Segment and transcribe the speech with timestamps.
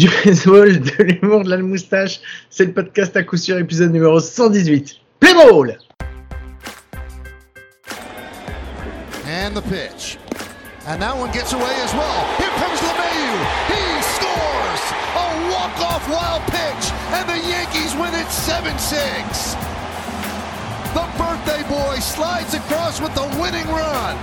[0.00, 2.20] du baseball, de l'humour, de la moustache.
[2.48, 4.96] C'est le podcast à coup sûr, épisode numéro 118.
[5.20, 5.76] Play ball!
[9.26, 10.16] And the pitch.
[10.86, 12.24] And that one gets away as well.
[12.40, 13.28] Here comes LeMayu.
[13.68, 14.82] He scores!
[15.20, 16.84] A walk-off wild pitch.
[17.12, 19.52] And the Yankees win it 7-6.
[20.94, 24.16] The birthday boy slides across with the winning run.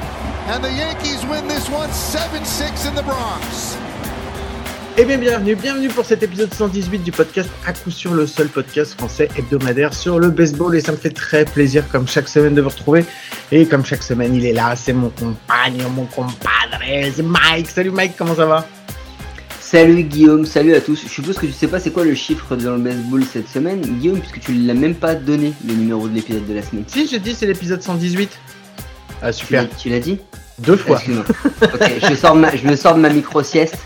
[0.49, 3.77] And the Yankees win this one 7-6 in the Bronx.
[4.99, 8.47] Eh bien, bienvenue, bienvenue pour cet épisode 118 du podcast à coup sûr le seul
[8.47, 12.55] podcast français hebdomadaire sur le baseball et ça me fait très plaisir comme chaque semaine
[12.55, 13.05] de vous retrouver
[13.51, 16.81] et comme chaque semaine il est là, c'est mon compagnon, mon compadre,
[17.13, 17.69] c'est Mike.
[17.69, 18.67] Salut Mike, comment ça va?
[19.59, 21.03] Salut Guillaume, salut à tous.
[21.03, 23.81] Je suppose que tu sais pas c'est quoi le chiffre dans le baseball cette semaine,
[23.81, 26.85] Guillaume, puisque tu l'as même pas donné le numéro de l'épisode de la semaine.
[26.87, 28.31] Si, j'ai dit c'est l'épisode 118.
[29.21, 29.67] Ah super.
[29.77, 30.19] Tu l'as dit?
[30.59, 30.99] Deux fois.
[30.99, 33.77] je, sors ma, je me sors de ma micro-sieste.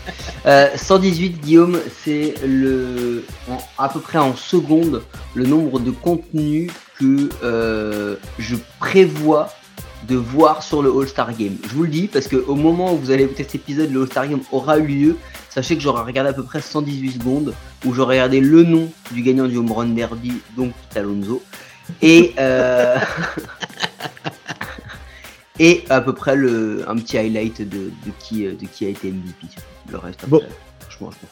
[0.46, 3.24] Euh, 118, Guillaume, c'est le
[3.78, 5.02] à peu près en seconde
[5.34, 9.50] le nombre de contenus que euh, je prévois
[10.08, 11.56] de voir sur le All-Star Game.
[11.68, 14.28] Je vous le dis parce qu'au moment où vous allez écouter cet épisode, le All-Star
[14.28, 15.16] Game aura eu lieu.
[15.50, 19.22] Sachez que j'aurai regardé à peu près 118 secondes où j'aurai regardé le nom du
[19.22, 21.42] gagnant du Home Run Derby, donc Alonso.
[22.00, 22.96] Et euh...
[25.58, 29.10] et à peu près le, un petit highlight de, de, qui, de qui a été
[29.10, 29.46] MVP.
[29.90, 30.42] Le reste, après, Bon.
[30.80, 31.26] franchement, je.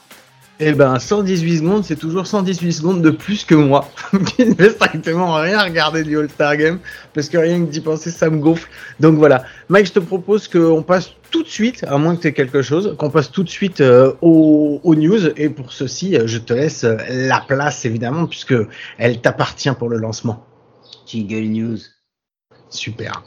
[0.63, 3.89] Eh ben 118 secondes, c'est toujours 118 secondes de plus que moi,
[4.37, 6.81] qui ne fait strictement rien regarder du All-Star Game,
[7.15, 8.69] parce que rien que d'y penser, ça me gonfle.
[9.01, 9.43] Donc voilà.
[9.71, 12.61] Mike, je te propose qu'on passe tout de suite, à moins que tu aies quelque
[12.61, 15.29] chose, qu'on passe tout de suite euh, aux, aux news.
[15.39, 18.55] Et pour ceci, euh, je te laisse euh, la place, évidemment, puisque
[18.99, 20.45] elle t'appartient pour le lancement.
[21.07, 21.79] Jingle News.
[22.69, 23.23] Super.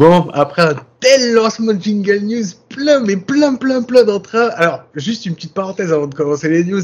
[0.00, 4.48] Bon, après un tel lancement de Jingle News, plein, mais plein, plein, plein d'entrain.
[4.56, 6.82] Alors, juste une petite parenthèse avant de commencer les news.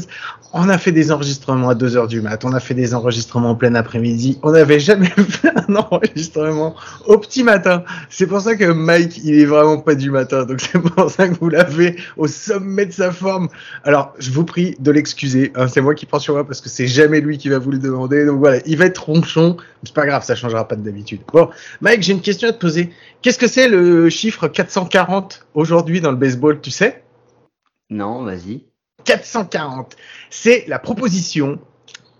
[0.53, 3.55] On a fait des enregistrements à 2h du mat, on a fait des enregistrements en
[3.55, 4.39] plein après-midi.
[4.43, 7.83] On n'avait jamais fait un enregistrement au petit matin.
[8.09, 10.45] C'est pour ça que Mike, il est vraiment pas du matin.
[10.45, 13.47] Donc, c'est pour ça que vous l'avez au sommet de sa forme.
[13.83, 15.51] Alors, je vous prie de l'excuser.
[15.55, 17.71] hein, c'est moi qui prends sur moi parce que c'est jamais lui qui va vous
[17.71, 18.25] le demander.
[18.25, 19.57] Donc voilà, il va être ronchon.
[19.83, 21.21] C'est pas grave, ça changera pas de d'habitude.
[21.31, 21.49] Bon,
[21.81, 22.91] Mike, j'ai une question à te poser.
[23.21, 27.03] Qu'est-ce que c'est le chiffre 440 aujourd'hui dans le baseball, tu sais?
[27.89, 28.65] Non, vas-y.
[29.05, 29.95] 440.
[30.29, 31.59] C'est la proposition.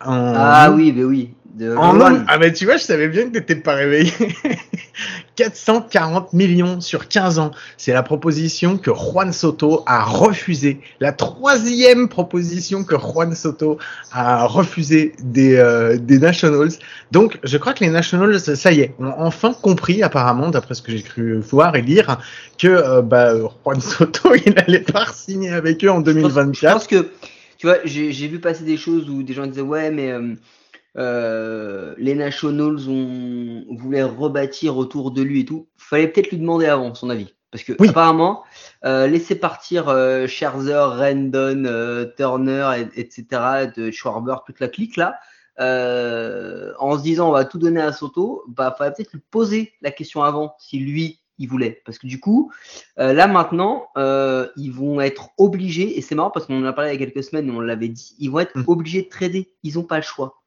[0.06, 1.30] En Ah oui, mais oui.
[1.56, 4.12] De En nombre- ah mais tu vois, je savais bien que t'étais pas réveillé.
[5.36, 7.52] 440 millions sur 15 ans.
[7.78, 10.80] C'est la proposition que Juan Soto a refusée.
[11.00, 13.78] La troisième proposition que Juan Soto
[14.12, 16.70] a refusée des, euh, des Nationals.
[17.12, 20.82] Donc, je crois que les Nationals, ça y est, ont enfin compris, apparemment, d'après ce
[20.82, 22.18] que j'ai cru voir et lire,
[22.58, 23.34] que euh, bah,
[23.64, 26.56] Juan Soto, il allait pas signer avec eux en Je pense- 2024.
[26.56, 27.10] Je pense que,
[27.58, 30.36] tu vois, j'ai vu passer des choses où des gens disaient ouais, mais euh,
[30.98, 35.68] euh, les Nationals ont voulaient rebâtir autour de lui et tout.
[35.78, 37.90] Fallait peut-être lui demander avant son avis, parce que Oui.
[37.90, 38.44] apparemment,
[38.86, 44.96] euh, laisser partir euh, Scherzer, Rendon, euh, Turner, et- etc., de Schwarber, toute la clique
[44.98, 45.16] là.
[45.60, 49.74] euh, en se disant on va tout donner à Soto, bah fallait peut-être lui poser
[49.82, 52.52] la question avant si lui il voulait, parce que du coup
[53.00, 56.74] euh, là maintenant, euh, ils vont être obligés, et c'est marrant parce qu'on en a
[56.74, 58.64] parlé il y a quelques semaines, on l'avait dit, ils vont être Mm.
[58.68, 59.50] obligés de trader.
[59.64, 60.42] Ils n'ont pas le choix.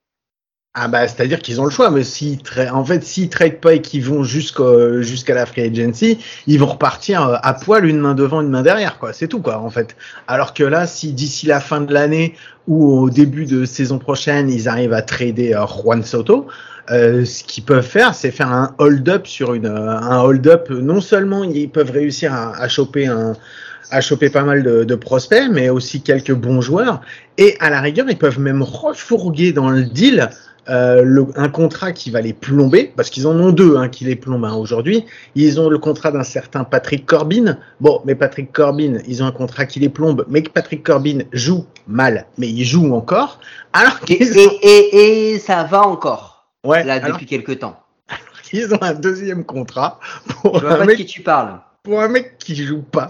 [0.72, 3.74] Ah bah c'est-à-dire qu'ils ont le choix, mais s'ils tra- en fait s'ils trade pas
[3.74, 8.14] et qu'ils vont jusqu'à la free agency, ils vont repartir euh, à poil une main
[8.14, 9.12] devant, une main derrière, quoi.
[9.12, 9.96] C'est tout, quoi, en fait.
[10.28, 12.36] Alors que là, si d'ici la fin de l'année
[12.68, 16.46] ou au début de saison prochaine, ils arrivent à trader Juan Soto,
[16.91, 20.70] euh, ce qu'ils peuvent faire, c'est faire un hold-up sur une euh, un hold-up.
[20.70, 23.34] Non seulement ils peuvent réussir à, à choper un
[23.92, 27.00] à choper pas mal de, de prospects, mais aussi quelques bons joueurs.
[27.38, 30.30] Et à la rigueur, ils peuvent même refourguer dans le deal
[30.68, 34.04] euh, le- un contrat qui va les plomber, parce qu'ils en ont deux hein, qui
[34.04, 35.06] les plombent hein, aujourd'hui.
[35.34, 37.56] Ils ont le contrat d'un certain Patrick Corbin.
[37.80, 41.21] Bon, mais Patrick Corbin, ils ont un contrat qui les plombe, mais que Patrick Corbin
[41.32, 43.41] joue mal, mais il joue encore.
[43.72, 46.29] Alors qu'ils et, et, et ça va encore,
[46.65, 47.80] ouais, là, alors depuis quelques temps.
[48.42, 50.01] qu'ils ont un deuxième contrat
[50.42, 51.60] pour Je vois un, pas de mec, qui tu parles.
[51.83, 53.09] pour un mec qui joue pas.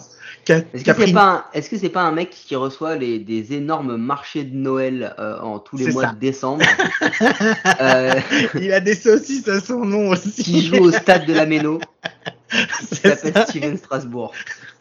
[0.48, 4.56] Est-ce que c'est pris- pas, un- pas mec qui reçoit les, des énormes marchés de
[4.56, 6.12] Noël euh, en tous les mois ça.
[6.12, 6.64] de décembre,
[7.80, 8.14] euh,
[8.60, 10.42] Il a des saucisses à son nom aussi.
[10.42, 11.78] qui joue au stade de la Méno,
[12.90, 13.44] C'est s'appelle.
[13.48, 14.32] Steven Strasbourg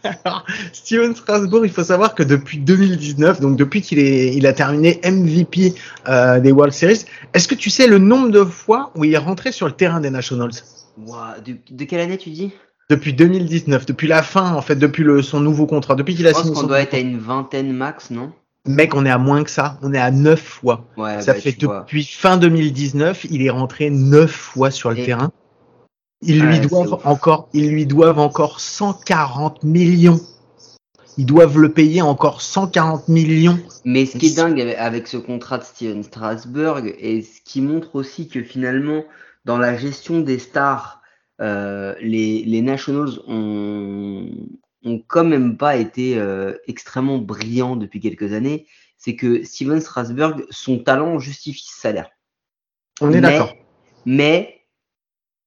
[0.03, 4.53] Alors, Steven Strasbourg, il faut savoir que depuis 2019, donc depuis qu'il est, il a
[4.53, 5.73] terminé MVP
[6.07, 9.17] euh, des World Series, est-ce que tu sais le nombre de fois où il est
[9.17, 10.51] rentré sur le terrain des Nationals?
[11.45, 12.51] De, de quelle année tu dis?
[12.89, 16.29] Depuis 2019, depuis la fin, en fait, depuis le, son nouveau contrat, depuis qu'il a
[16.29, 18.31] Je pense signé qu'on doit être à une vingtaine max, non?
[18.67, 19.77] Mec, on est à moins que ça.
[19.81, 20.85] On est à 9 fois.
[20.97, 21.81] Ouais, ça bah, fait vois.
[21.81, 25.31] depuis fin 2019, il est rentré 9 fois sur le Et- terrain.
[26.21, 30.19] Ils lui Ouais, doivent encore, ils lui doivent encore 140 millions.
[31.17, 33.59] Ils doivent le payer encore 140 millions.
[33.85, 37.95] Mais ce qui est dingue avec, ce contrat de Steven Strasberg, et ce qui montre
[37.95, 39.03] aussi que finalement,
[39.45, 41.01] dans la gestion des stars,
[41.41, 44.29] euh, les, les Nationals ont,
[44.83, 48.65] ont quand même pas été euh, extrêmement brillants depuis quelques années,
[48.97, 52.09] c'est que Steven Strasberg, son talent justifie ce salaire.
[53.01, 53.53] On est d'accord.
[54.05, 54.58] Mais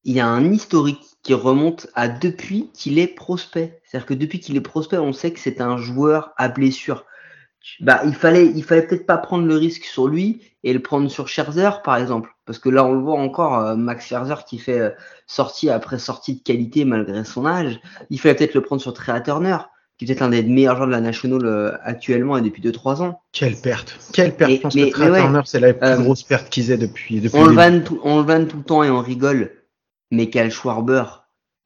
[0.04, 3.80] il y a un historique qui remonte à depuis qu'il est prospect.
[3.84, 7.04] C'est-à-dire que depuis qu'il est prospect, on sait que c'est un joueur à blessure.
[7.80, 11.08] Bah, il fallait, il fallait peut-être pas prendre le risque sur lui et le prendre
[11.08, 12.30] sur Scherzer, par exemple.
[12.44, 14.90] Parce que là, on le voit encore, euh, Max Scherzer qui fait euh,
[15.28, 17.78] sortie après sortie de qualité malgré son âge.
[18.10, 19.58] Il fallait peut-être le prendre sur Trey Turner,
[19.96, 23.00] qui est peut-être l'un des meilleurs joueurs de la National euh, actuellement et depuis 2-3
[23.02, 23.20] ans.
[23.30, 23.96] Quelle perte.
[24.12, 24.50] Quelle perte.
[24.50, 25.20] Mais- Je pense mais- que Trey mais ouais.
[25.20, 28.00] Turner, c'est la plus Euh, grosse perte qu'ils aient depuis, depuis On le vanne tout,
[28.02, 29.52] on le vanne tout le temps et on rigole.
[30.12, 31.04] Mais Cal Schwarber,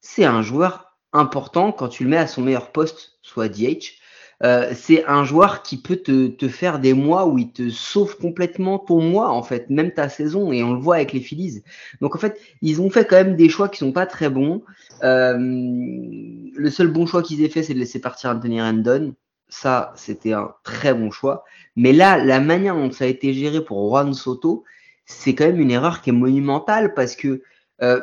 [0.01, 3.99] c'est un joueur important quand tu le mets à son meilleur poste, soit DH.
[4.45, 8.17] Euh, c'est un joueur qui peut te, te faire des mois où il te sauve
[8.19, 11.65] complètement ton mois, en fait, même ta saison, et on le voit avec les Phillies.
[12.01, 14.63] Donc, en fait, ils ont fait quand même des choix qui sont pas très bons.
[15.03, 19.15] Euh, le seul bon choix qu'ils aient fait, c'est de laisser partir Anthony Rendon.
[19.49, 21.45] Ça, c'était un très bon choix.
[21.75, 24.63] Mais là, la manière dont ça a été géré pour Juan Soto,
[25.05, 27.43] c'est quand même une erreur qui est monumentale parce que
[27.83, 28.01] euh,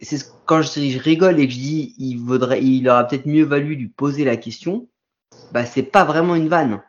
[0.00, 3.26] c'est ce- quand je, je rigole et que je dis il vaudrait, il aurait peut-être
[3.26, 4.88] mieux valu lui poser la question,
[5.52, 6.82] bah c'est pas vraiment une vanne.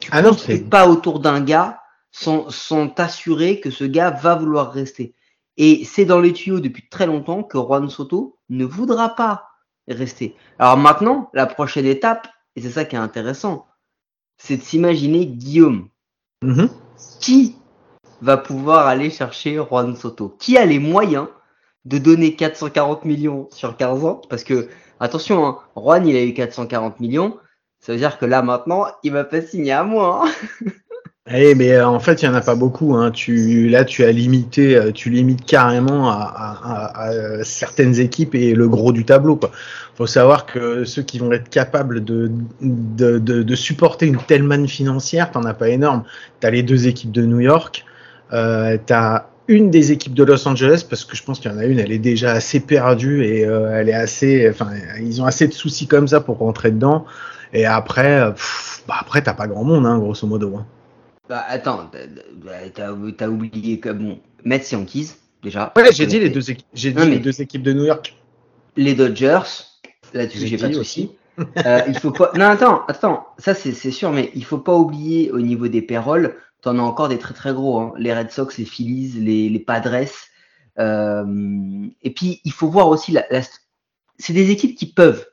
[0.00, 1.80] Tu Ah non, c'est- pas autour d'un gars
[2.12, 5.14] sans, sans t'assurer que ce gars va vouloir rester.
[5.56, 9.48] Et c'est dans les tuyaux depuis très longtemps que Juan Soto ne voudra pas
[9.88, 10.34] rester.
[10.58, 13.66] Alors maintenant, la prochaine étape, et c'est ça qui est intéressant,
[14.38, 15.88] c'est de s'imaginer Guillaume
[16.42, 16.68] Mhm.
[17.20, 17.56] qui
[18.20, 20.36] va pouvoir aller chercher Juan Soto?
[20.38, 21.28] Qui a les moyens
[21.86, 24.68] de donner 440 millions sur 15 ans Parce que,
[25.00, 27.36] attention, hein, Juan, il a eu 440 millions.
[27.80, 30.24] Ça veut dire que là, maintenant, il va pas signer à moi.
[30.26, 30.70] hein.
[31.28, 32.94] Eh, mais euh, en fait, il y en a pas beaucoup.
[32.94, 33.10] Hein.
[33.10, 38.68] Tu, là, tu as limité, euh, tu limites carrément à, euh, certaines équipes et le
[38.68, 39.34] gros du tableau.
[39.34, 39.50] Quoi.
[39.96, 42.30] Faut savoir que ceux qui vont être capables de,
[42.60, 46.04] de, de, de supporter une telle manne financière, t'en as pas énorme.
[46.38, 47.84] T'as les deux équipes de New York,
[48.32, 51.58] euh, t'as une des équipes de Los Angeles parce que je pense qu'il y en
[51.58, 54.70] a une, elle est déjà assez perdue et euh, elle est assez, enfin,
[55.00, 57.04] ils ont assez de soucis comme ça pour rentrer dedans.
[57.52, 60.56] Et après, pff, bah après, t'as pas grand monde, hein, grosso modo.
[60.56, 60.66] hein.
[61.28, 62.06] Bah, attends, t'as-
[62.74, 65.12] t'as t'as oublié que, bon, Mets Yankees,
[65.42, 65.72] déjà.
[65.76, 66.66] Ouais, j'ai dit les deux équipes.
[66.74, 68.14] J'ai dit les deux équipes de New York.
[68.76, 69.40] Les Dodgers,
[70.12, 71.10] là-dessus, J'ai pas de dit souci.
[71.64, 72.30] Euh, il faut pas.
[72.34, 73.26] Non, attends, attends.
[73.38, 76.34] Ça, c'est c'est sûr, mais il faut pas oublier au niveau des payrolls,
[76.66, 77.78] t'en as encore des très très gros.
[77.78, 77.92] Hein.
[77.96, 80.04] Les Red Sox, les Phillies, les, les Padres.
[80.78, 83.24] Euh, et puis, il faut voir aussi la.
[83.30, 83.40] la-
[84.18, 85.26] c'est des équipes qui peuvent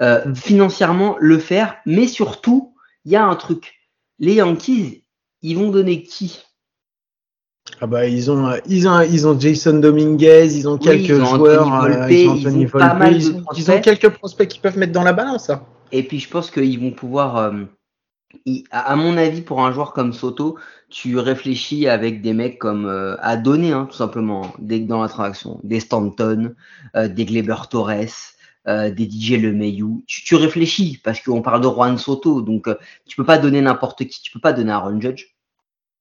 [0.00, 0.34] euh, Mm.
[0.36, 2.74] financièrement le faire, mais surtout,
[3.04, 3.74] il y a un truc.
[4.18, 5.04] Les Yankees,
[5.42, 6.42] ils vont donner qui?
[7.80, 11.66] Ah bah ils ont euh, ils ont ils ont Jason Dominguez, ils ont quelques joueurs,
[13.56, 15.50] ils ont quelques prospects qui peuvent mettre dans la balance.
[15.50, 15.62] hein.
[15.92, 17.64] Et puis je pense qu'ils vont pouvoir, euh,
[18.44, 22.86] ils- à mon avis, pour un joueur comme Soto, tu réfléchis avec des mecs comme
[22.86, 26.54] euh, à donner, hein, tout simplement, que dans la transaction, des Stanton,
[26.94, 28.34] euh, des Gleber Torres,
[28.68, 30.04] euh, des DJ LeMayu.
[30.06, 32.76] Tu, tu réfléchis parce qu'on parle de Juan Soto, donc euh,
[33.06, 35.26] tu peux pas donner n'importe qui, tu peux pas donner Aaron Judge,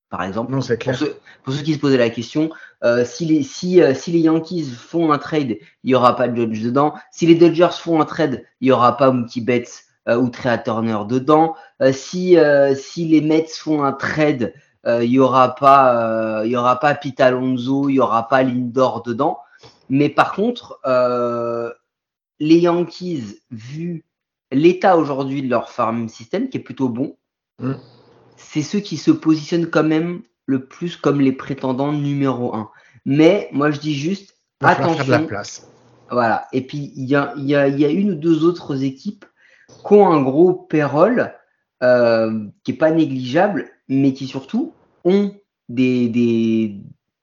[0.10, 0.51] par exemple.
[0.51, 0.98] Non c'est Pour clair.
[0.98, 2.50] ceux, pour ceux qui se posaient la question,
[2.84, 6.27] euh, si, les, si, euh, si les Yankees font un trade, il n'y aura pas
[6.27, 6.94] de Dodgers dedans.
[7.12, 10.62] Si les Dodgers font un trade, il n'y aura pas Mookie Betts euh, ou Trey
[10.63, 11.56] Turner dedans.
[11.82, 14.54] Euh, si, euh, si les Mets font un trade,
[14.86, 18.44] il n'y aura pas, euh, il y aura pas Pete Alonso, il n'y aura pas
[18.44, 19.39] Lindor dedans.
[19.89, 21.72] Mais par contre, euh,
[22.39, 24.06] les Yankees, vu
[24.51, 27.15] l'état aujourd'hui de leur farm system, qui est plutôt bon,
[27.60, 27.74] Mm.
[28.36, 32.70] c'est ceux qui se positionnent quand même le plus comme les prétendants numéro un.
[33.06, 35.25] Mais moi, je dis juste, Il faire de la attention.
[35.27, 35.72] place.
[36.12, 36.48] Voilà.
[36.54, 39.25] Et puis, il y a, y, a, y a une ou deux autres équipes
[39.88, 41.34] qui ont un gros payroll
[41.82, 44.74] euh, qui est pas négligeable, mais qui surtout
[45.06, 45.36] ont
[45.70, 46.82] des, des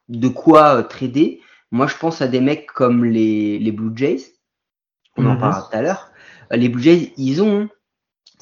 [0.08, 1.40] de quoi euh, trader.
[1.70, 4.22] Moi, je pense à des mecs comme les, les Blue Jays,
[5.16, 5.40] on en Mhm.
[5.40, 6.10] parlera tout à l'heure,
[6.50, 7.68] les Blue Jays, ils ont,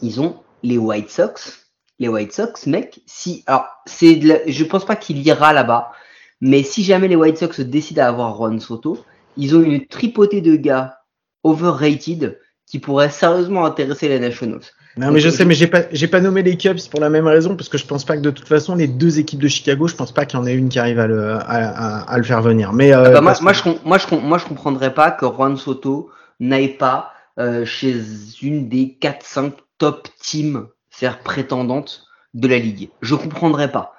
[0.02, 1.66] ils ont les White Sox.
[1.98, 5.92] Les White Sox, mec, si, alors, c'est, la- je pense pas qu'il ira là-bas,
[6.40, 9.04] mais si jamais les White Sox décident d'avoir Juan Soto,
[9.36, 10.98] ils ont une tripotée de gars
[11.44, 14.62] overrated qui pourraient sérieusement intéresser les Nationals.
[14.96, 17.26] Non, mais je sais, mais j'ai pas, j'ai pas nommé les Cubs pour la même
[17.26, 19.86] raison, parce que je pense pas que de toute façon, les deux équipes de Chicago,
[19.86, 22.16] je pense pas qu'il y en ait une qui arrive à le, à, à- à
[22.18, 22.72] le faire venir.
[22.72, 26.10] Mais, euh, Ah bah, moi, je, moi, je, moi, je comprendrais pas que Juan Soto
[26.40, 27.94] n'aille pas euh, chez
[28.42, 32.04] une des 4-5 top teams, c'est-à-dire prétendantes
[32.34, 32.90] de la ligue.
[33.00, 33.92] Je comprendrais pas.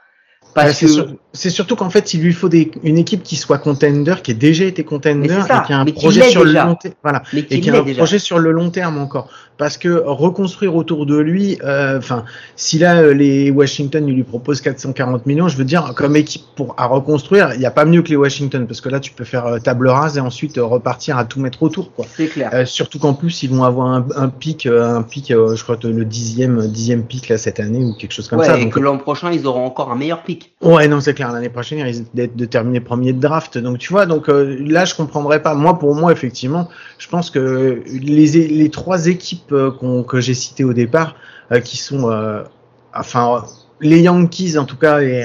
[0.53, 3.37] Parce c'est que sûr- c'est surtout qu'en fait, il lui faut des, une équipe qui
[3.37, 6.63] soit contender, qui ait déjà été contender ça, et qui a un projet sur déjà.
[6.63, 6.93] le long terme.
[7.03, 7.23] Voilà.
[7.33, 7.97] mais Et qui a un déjà.
[7.99, 9.29] projet sur le long terme encore.
[9.57, 14.23] Parce que reconstruire autour de lui, euh, enfin, si là, euh, les Washington, ils lui
[14.23, 17.85] proposent 440 millions, je veux dire, comme équipe pour, à reconstruire, il n'y a pas
[17.85, 20.55] mieux que les Washington, parce que là, tu peux faire euh, table rase et ensuite
[20.59, 22.05] repartir à tout mettre autour, quoi.
[22.17, 22.49] C'est clair.
[22.53, 25.77] Euh, surtout qu'en plus, ils vont avoir un, un pic, un pic, euh, je crois
[25.77, 28.57] que le dixième, dixième pic là cette année ou quelque chose comme ouais, ça.
[28.57, 30.40] et Donc, que l'an prochain, ils auront encore un meilleur pic.
[30.61, 31.31] Ouais, non, c'est clair.
[31.31, 33.57] L'année prochaine, ils risquent d'être de terminer premier de draft.
[33.57, 35.55] Donc, tu vois, donc euh, là, je comprendrais pas.
[35.55, 36.69] Moi, pour moi, effectivement,
[36.99, 41.15] je pense que les, les trois équipes euh, que j'ai citées au départ,
[41.51, 42.43] euh, qui sont, euh,
[42.93, 43.43] enfin,
[43.79, 45.23] les Yankees en tout cas, et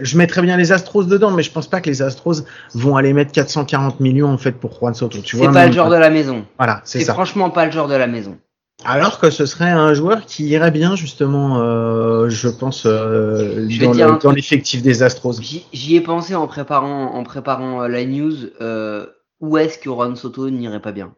[0.00, 3.12] je mettrais bien les Astros dedans, mais je pense pas que les Astros vont aller
[3.12, 5.18] mettre 440 millions en fait pour Juan Soto.
[5.18, 6.46] Tu vois, C'est pas même le genre de la maison.
[6.56, 7.12] Voilà, c'est C'est ça.
[7.12, 8.38] franchement pas le genre de la maison.
[8.82, 13.84] Alors que ce serait un joueur qui irait bien justement, euh, je pense, euh, Je
[13.84, 15.40] dans le- l'effectif des Astros.
[15.40, 18.34] J'y j'y ai pensé en préparant, en préparant euh, la news.
[18.60, 19.06] euh,
[19.40, 21.14] où est-ce que Juan Soto n'irait pas bien?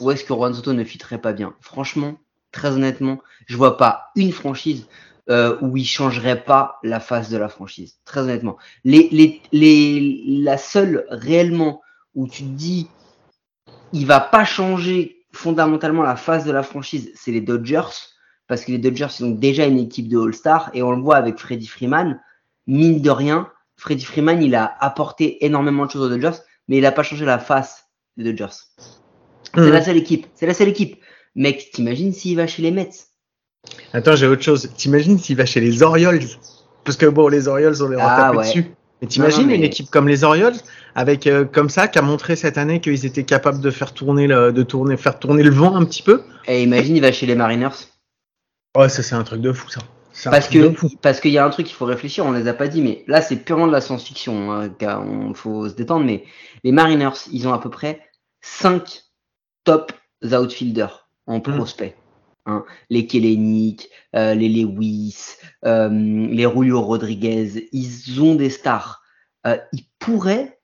[0.00, 1.54] Où est-ce que Juan Soto ne fitterait pas bien?
[1.60, 2.16] Franchement,
[2.52, 4.86] très honnêtement, je vois pas une franchise
[5.30, 7.98] euh, où il changerait pas la face de la franchise.
[8.04, 11.82] Très honnêtement, les, les, les, la seule réellement
[12.14, 12.88] où tu te dis
[13.92, 17.82] il va pas changer fondamentalement la face de la franchise, c'est les Dodgers
[18.48, 21.16] parce que les Dodgers ils ont déjà une équipe de All-Star et on le voit
[21.16, 22.20] avec Freddie Freeman.
[22.66, 26.86] Mine de rien, Freddie Freeman il a apporté énormément de choses aux Dodgers, mais il
[26.86, 27.86] a pas changé la face
[28.16, 28.54] des Dodgers.
[29.54, 29.70] C'est Mhm.
[29.70, 30.26] la seule équipe.
[30.34, 31.02] C'est la seule équipe.
[31.34, 32.90] Mec, t'imagines s'il va chez les Mets?
[33.92, 34.70] Attends, j'ai autre chose.
[34.76, 36.20] T'imagines s'il va chez les Orioles?
[36.84, 38.44] Parce que bon, les Orioles, on les Ah, retapé ouais.
[38.46, 38.74] dessus.
[39.02, 40.54] Mais t'imagines une équipe comme les Orioles,
[40.94, 44.28] avec euh, comme ça, qui a montré cette année qu'ils étaient capables de faire tourner
[44.28, 46.22] le, de tourner, faire tourner le vent un petit peu?
[46.46, 47.90] Et imagine, il va chez les Mariners.
[48.76, 49.80] Ouais, ça c'est un truc de fou, ça.
[50.30, 52.68] Parce que parce qu'il y a un truc qu'il faut réfléchir, on les a pas
[52.68, 56.04] dit, mais là c'est purement de la science-fiction, hein, on faut se détendre.
[56.04, 56.24] Mais
[56.62, 58.00] les Mariners, ils ont à peu près
[58.42, 59.02] 5
[59.64, 59.92] top
[60.22, 61.96] outfielders en prospect.
[62.46, 62.64] Hein.
[62.90, 69.02] Les Kellenic, euh, les Lewis, euh, les Julio Rodriguez, ils ont des stars.
[69.46, 70.60] Euh, ils pourraient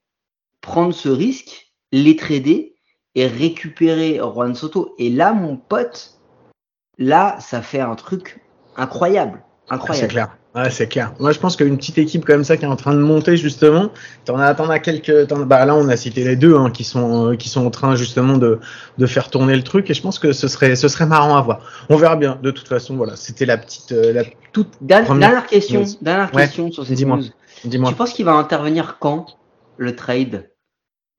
[0.60, 2.74] prendre ce risque, les trader
[3.14, 4.94] et récupérer Juan Soto.
[4.98, 6.20] Et là, mon pote,
[6.98, 8.40] là, ça fait un truc
[8.76, 9.42] incroyable.
[9.44, 10.08] Ah, c'est Incroyable.
[10.08, 10.37] clair.
[10.54, 11.12] Ouais, c'est clair.
[11.20, 13.90] Moi, je pense qu'une petite équipe comme ça qui est en train de monter justement,
[14.24, 15.28] t'en as, t'en as quelques.
[15.28, 17.70] t'en- Bah là, on a cité les deux hein, qui sont, euh, qui sont en
[17.70, 18.58] train justement de,
[18.96, 21.42] de faire tourner le truc, et je pense que ce serait, ce serait marrant à
[21.42, 21.60] voir.
[21.90, 22.38] On verra bien.
[22.42, 24.70] De toute façon, voilà, c'était la petite, euh, la toute.
[24.78, 27.18] Première dernière question, dernière Ouais, question sur cette dis-moi.
[27.64, 27.90] Dis-moi.
[27.90, 29.38] Tu penses qu'il va intervenir quand
[29.76, 30.50] le trade?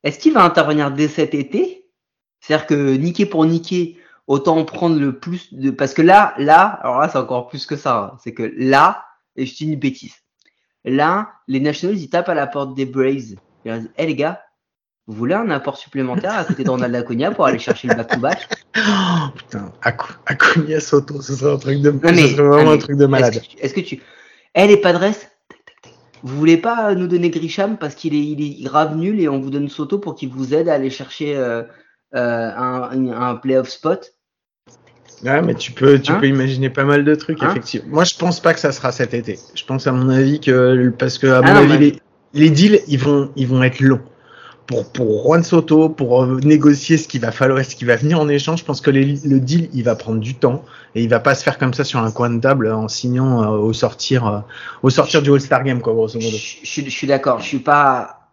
[0.04, 1.86] Est-ce qu'il va intervenir dès cet été?
[2.42, 7.00] C'est-à-dire que niquer pour niquer, autant prendre le plus de parce que là, là, alors
[7.00, 8.12] là c'est encore plus que ça.
[8.14, 8.18] hein.
[8.24, 9.04] C'est que là,
[9.40, 10.14] et je dis une bêtise.
[10.86, 13.36] Là, les Nationals ils tapent à la porte des Braves.
[13.66, 14.42] Ils disent, hey les gars,
[15.08, 18.48] vous voulez un apport supplémentaire à côté de Ronald Acuna pour aller chercher le back-to-back
[18.78, 22.72] Oh, putain, Acu- Acuna Soto, ce serait un truc de, Non, ce mais- serait vraiment
[22.72, 23.34] un mais truc de malade.
[23.36, 24.02] Est-ce que, tu- est-ce que tu.
[24.56, 25.12] Eh les Padres,
[26.22, 29.28] vous voulez pas euh, nous donner Grisham parce qu'il est, il est grave nul et
[29.30, 31.64] on vous donne Soto pour qu'il vous aide à aller chercher euh,
[32.16, 34.14] euh, un, un playoff spot?
[35.24, 37.90] Ouais, mais tu peux, tu Hein peux imaginer pas mal de trucs, Hein effectivement.
[37.90, 39.38] Moi, je pense pas que ça sera cet été.
[39.56, 41.96] Je pense, à mon avis, que, parce que, à Ah mon non, avis, les,
[42.34, 44.02] les deals, ils vont, ils vont être longs.
[44.68, 48.20] Pour, pour Juan Soto, pour euh, négocier ce qu'il va falloir, ce qui va venir
[48.20, 51.10] en échange, je pense que les- le deal, il va prendre du temps et il
[51.10, 53.74] va pas se faire comme ça sur un coin de table en signant euh, au
[53.74, 54.40] sortir, euh,
[54.84, 56.38] au sortir du All-Star Game, quoi, grosso Je, modo.
[56.38, 57.40] je- je suis d'accord.
[57.40, 58.30] Je suis pas,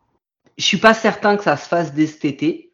[0.58, 2.65] je suis pas certain que ça se fasse dès cet été.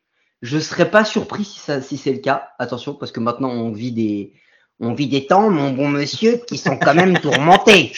[0.43, 2.49] Je serais pas surpris si ça, si c'est le cas.
[2.59, 4.33] Attention, parce que maintenant on vit des,
[4.81, 7.93] on vit des temps, mon bon monsieur, qui sont quand même tourmentés.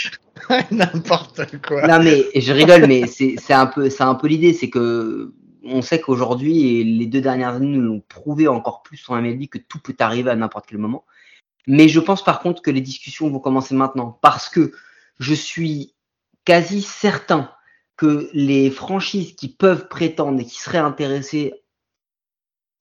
[0.71, 1.87] N'importe quoi.
[1.87, 5.33] Non mais je rigole, mais c'est un peu un peu l'idée, c'est que
[5.65, 9.47] on sait qu'aujourd'hui et les deux dernières années nous l'ont prouvé encore plus en MLB
[9.47, 11.05] que tout peut arriver à n'importe quel moment.
[11.67, 14.73] Mais je pense par contre que les discussions vont commencer maintenant parce que
[15.19, 15.95] je suis
[16.45, 17.51] quasi certain
[17.97, 21.55] que les franchises qui peuvent prétendre et qui seraient intéressées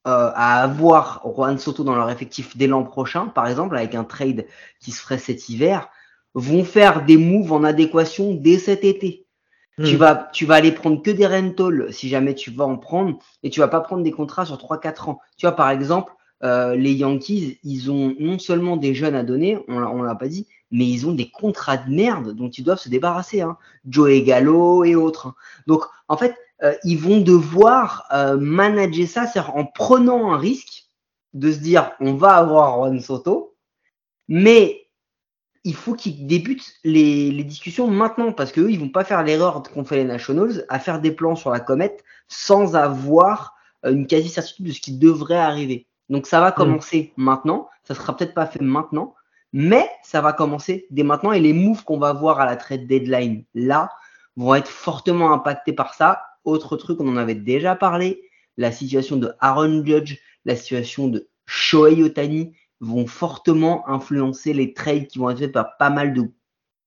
[0.08, 4.04] euh, à avoir Juan Soto dans leur effectif dès l'an prochain, par exemple, avec un
[4.04, 4.46] trade
[4.80, 5.90] qui se ferait cet hiver,
[6.34, 9.26] vont faire des moves en adéquation dès cet été.
[9.82, 10.00] Tu, Hmm.
[10.00, 13.50] vas, tu vas aller prendre que des rentals si jamais tu vas en prendre et
[13.50, 15.20] tu vas pas prendre des contrats sur 3-4 ans.
[15.38, 19.58] Tu vois, par exemple, euh, les Yankees, ils ont non seulement des jeunes à donner,
[19.68, 22.64] on, l'a- on l'a pas dit, mais ils ont des contrats de merde dont ils
[22.64, 23.42] doivent se débarrasser.
[23.42, 23.58] Hein.
[23.88, 25.28] Joey Gallo et autres.
[25.28, 25.36] hein.
[25.68, 30.86] Donc, en fait, euh, ils vont devoir euh, manager ça, c'est-à-dire en prenant un risque
[31.34, 33.56] de se dire on va avoir Juan Soto,
[34.28, 34.88] mais
[35.64, 39.64] il faut qu'ils débutent les, les discussions maintenant parce qu'eux, ils vont pas faire l'erreur
[39.64, 43.56] qu'ont fait les Nationals à faire des plans sur la comète sans avoir
[43.86, 45.88] euh, une quasi-certitude de ce qui devrait arriver.
[46.10, 49.16] Donc ça va commencer maintenant, ça sera peut-être pas fait maintenant,
[49.54, 52.88] mais ça va commencer dès maintenant et les moves qu'on va voir à la trade
[52.88, 53.90] deadline là
[54.36, 56.22] vont être fortement impactés par ça.
[56.44, 58.22] Autre truc, on en avait déjà parlé,
[58.58, 65.08] la situation de Aaron Judge, la situation de Shohei Otani vont fortement influencer les trades
[65.08, 66.30] qui vont être faits par pas mal de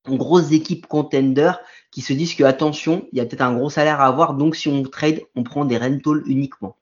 [0.07, 1.59] grosses équipes contenders
[1.91, 4.55] qui se disent que attention, il y a peut-être un gros salaire à avoir, donc
[4.57, 6.77] si on trade, on prend des rentals uniquement.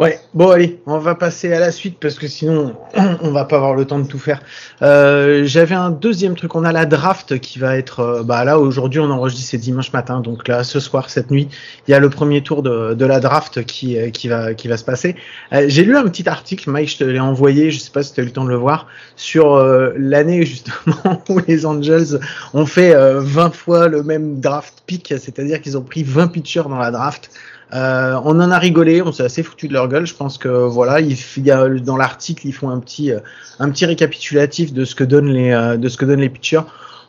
[0.00, 2.74] Ouais, bon allez, on va passer à la suite parce que sinon
[3.20, 4.40] on va pas avoir le temps de tout faire.
[4.80, 8.58] Euh, J'avais un deuxième truc, on a la draft qui va être, euh, bah là
[8.58, 11.48] aujourd'hui on enregistre c'est dimanche matin, donc là ce soir cette nuit
[11.86, 14.68] il y a le premier tour de, de la draft qui euh, qui va qui
[14.68, 15.16] va se passer.
[15.52, 18.14] Euh, J'ai lu un petit article, Mike, je te l'ai envoyé, je sais pas si
[18.14, 19.58] tu as eu le temps de le voir, sur
[19.98, 22.18] l'année justement où les Angels
[22.54, 26.62] ont fait euh, 20 fois le même draft pick, c'est-à-dire qu'ils ont pris 20 pitchers
[26.70, 27.30] dans la draft.
[27.72, 30.06] Euh, on en a rigolé, on s'est assez foutu de leur gueule.
[30.06, 33.20] Je pense que voilà, il, y a dans l'article ils font un petit euh,
[33.58, 36.62] un petit récapitulatif de ce que donnent les euh, de ce que donnent les pitchers.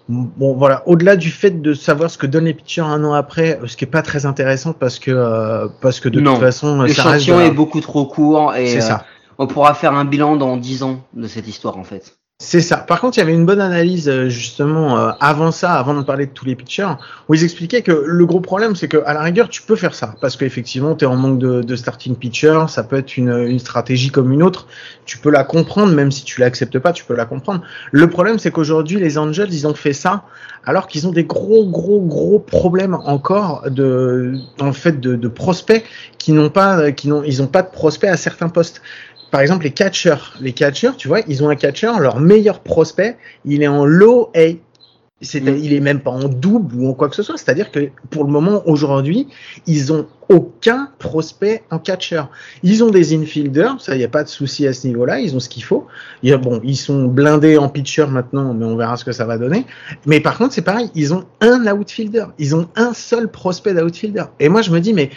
[0.09, 3.59] Bon voilà, au-delà du fait de savoir ce que donnent les pitchers un an après,
[3.65, 6.33] ce qui est pas très intéressant parce que euh, parce que de Non.
[6.33, 9.05] toute façon L'échantillon est beaucoup trop court et euh, ça.
[9.37, 12.17] on pourra faire un bilan dans 10 ans de cette histoire en fait.
[12.43, 12.77] C'est ça.
[12.77, 16.01] Par contre, il y avait une bonne analyse euh, justement euh, avant ça, avant de
[16.01, 16.89] parler de tous les pitchers,
[17.29, 19.93] où ils expliquaient que le gros problème, c'est que à la rigueur, tu peux faire
[19.93, 23.29] ça parce qu'effectivement, tu es en manque de, de starting pitcher, ça peut être une,
[23.29, 24.65] une stratégie comme une autre.
[25.05, 27.61] Tu peux la comprendre, même si tu l'acceptes pas, tu peux la comprendre.
[27.91, 30.23] Le problème, c'est qu'aujourd'hui, les Angels, ils ont fait ça
[30.65, 35.83] alors qu'ils ont des gros, gros, gros problèmes encore de, en fait, de, de prospects
[36.17, 38.81] qui n'ont pas, qui n'ont, ils ont pas de prospects à certains postes
[39.31, 40.35] par exemple, les catcheurs.
[40.41, 44.29] Les catcheurs, tu vois, ils ont un catcher, leur meilleur prospect, il est en low
[44.35, 44.53] A.
[45.21, 45.57] Mm.
[45.61, 47.37] Il est même pas en double ou en quoi que ce soit.
[47.37, 49.27] C'est-à-dire que pour le moment, aujourd'hui,
[49.67, 52.23] ils ont aucun prospect en catcher.
[52.63, 55.19] Ils ont des infielders, ça, il n'y a pas de souci à ce niveau-là.
[55.19, 55.85] Ils ont ce qu'il faut.
[56.23, 59.37] Il bon, ils sont blindés en pitcher maintenant, mais on verra ce que ça va
[59.37, 59.65] donner.
[60.05, 62.25] Mais par contre, c'est pareil, ils ont un outfielder.
[62.39, 64.23] Ils ont un seul prospect d'outfielder.
[64.39, 65.11] Et moi, je me dis, mais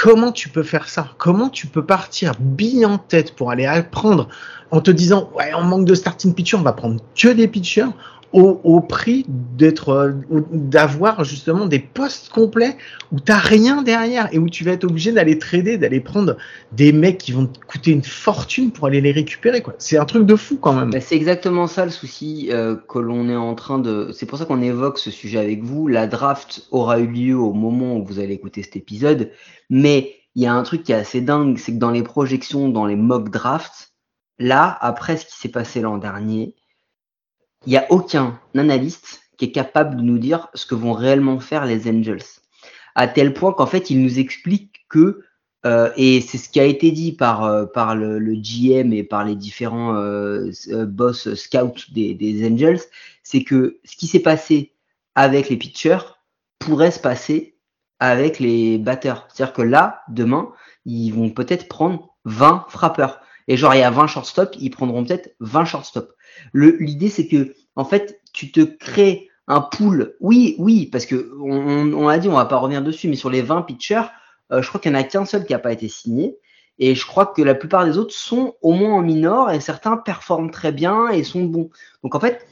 [0.00, 1.08] comment tu peux faire ça?
[1.18, 4.28] Comment tu peux partir bille en tête pour aller apprendre
[4.70, 7.88] en te disant ouais on manque de starting pitcher, on va prendre que des pitchers
[8.32, 10.12] au, au prix d'être euh,
[10.52, 12.76] d'avoir justement des postes complets
[13.10, 16.36] où t'as rien derrière et où tu vas être obligé d'aller trader, d'aller prendre
[16.72, 19.74] des mecs qui vont te coûter une fortune pour aller les récupérer quoi.
[19.78, 20.90] C'est un truc de fou quand même.
[20.90, 24.10] Bah, c'est exactement ça le souci euh, que l'on est en train de.
[24.12, 25.88] C'est pour ça qu'on évoque ce sujet avec vous.
[25.88, 29.30] La draft aura eu lieu au moment où vous allez écouter cet épisode,
[29.70, 32.68] mais il y a un truc qui est assez dingue, c'est que dans les projections,
[32.68, 33.92] dans les mock drafts,
[34.38, 36.54] là, après ce qui s'est passé l'an dernier,
[37.66, 41.40] il n'y a aucun analyste qui est capable de nous dire ce que vont réellement
[41.40, 42.22] faire les Angels.
[42.94, 45.22] À tel point qu'en fait, ils nous expliquent que
[45.66, 49.02] euh, et c'est ce qui a été dit par, euh, par le, le GM et
[49.02, 52.80] par les différents euh, euh, boss scouts des, des Angels,
[53.24, 54.72] c'est que ce qui s'est passé
[55.16, 55.98] avec les pitchers
[56.60, 57.56] pourrait se passer
[57.98, 59.26] avec les batteurs.
[59.28, 60.52] C'est-à-dire que là, demain,
[60.84, 63.20] ils vont peut-être prendre 20 frappeurs.
[63.48, 66.12] Et genre, il y a 20 shortstop, ils prendront peut-être 20 shortstop.
[66.54, 70.14] L'idée, c'est que, en fait, tu te crées un pool.
[70.20, 73.42] Oui, oui, parce que on, a dit, on va pas revenir dessus, mais sur les
[73.42, 74.02] 20 pitchers,
[74.52, 76.36] euh, je crois qu'il n'y en a qu'un seul qui n'a pas été signé.
[76.78, 79.96] Et je crois que la plupart des autres sont au moins en minor et certains
[79.96, 81.70] performent très bien et sont bons.
[82.04, 82.46] Donc en fait,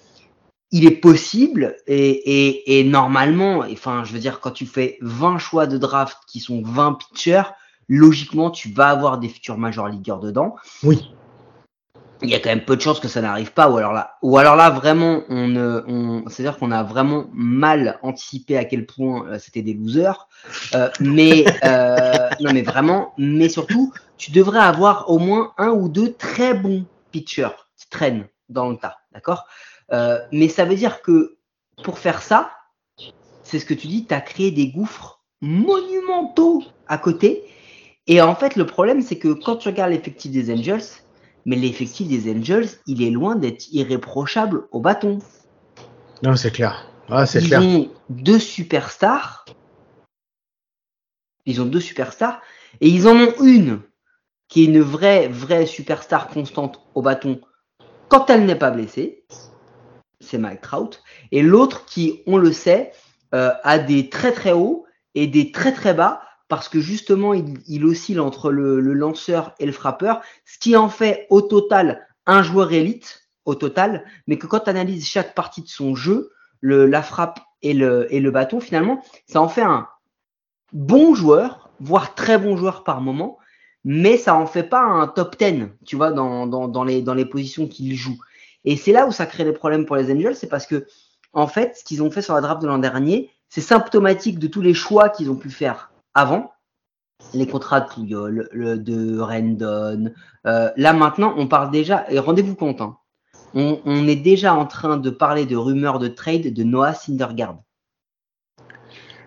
[0.73, 5.39] il est possible et, et, et normalement, enfin, je veux dire, quand tu fais 20
[5.39, 7.45] choix de draft qui sont 20 pitchers,
[7.89, 10.57] logiquement, tu vas avoir des futurs major leagueurs dedans.
[10.83, 11.15] Oui.
[12.23, 14.17] Il y a quand même peu de chances que ça n'arrive pas, ou alors là,
[14.23, 19.27] ou alors là vraiment, on, on c'est-à-dire qu'on a vraiment mal anticipé à quel point
[19.27, 20.27] euh, c'était des losers.
[20.75, 25.89] Euh, mais euh, non, mais vraiment, mais surtout, tu devrais avoir au moins un ou
[25.89, 29.47] deux très bons pitchers qui traînent dans le tas, d'accord?
[29.93, 31.37] Euh, Mais ça veut dire que
[31.83, 32.51] pour faire ça,
[33.43, 37.45] c'est ce que tu dis, tu as créé des gouffres monumentaux à côté.
[38.07, 40.83] Et en fait, le problème, c'est que quand tu regardes l'effectif des Angels,
[41.47, 45.21] mais l'effectif des Angels, il est loin d'être irréprochable au bâton.
[46.23, 46.91] Non, c'est clair.
[47.09, 47.63] Ah, c'est Ils clair.
[47.63, 49.45] ont deux superstars.
[51.47, 52.43] Ils ont deux superstars.
[52.81, 53.81] Et ils en ont une
[54.49, 57.41] qui est une vraie, vraie superstar constante au bâton
[58.09, 59.25] quand elle n'est pas blessée.
[60.19, 61.01] C'est Mike Trout.
[61.31, 62.91] Et l'autre qui, on le sait,
[63.35, 67.55] euh, a des très très hauts et des très très bas parce que justement, il,
[67.67, 72.07] il oscille entre le, le lanceur et le frappeur, ce qui en fait au total
[72.27, 76.33] un joueur élite, au total, mais que quand tu analyses chaque partie de son jeu,
[76.61, 79.89] le, la frappe et le, et le bâton, finalement, ça en fait un
[80.73, 83.39] bon joueur, voire très bon joueur par moment,
[83.85, 87.15] mais ça en fait pas un top 10, tu vois, dans, dans, dans les, dans
[87.15, 88.19] les positions qu'il joue.
[88.65, 90.87] Et c'est là où ça crée des problèmes pour les Angels, c'est parce que,
[91.33, 94.49] en fait, ce qu'ils ont fait sur la draft de l'an dernier, c'est symptomatique de
[94.49, 96.53] tous les choix qu'ils ont pu faire avant.
[97.35, 100.13] Les contrats de Puyol, le, de Rendon.
[100.47, 102.97] Euh, là maintenant, on parle déjà, et rendez-vous compte, hein,
[103.55, 107.59] on, est déjà en train de parler de rumeurs de trade de Noah Syndergaard,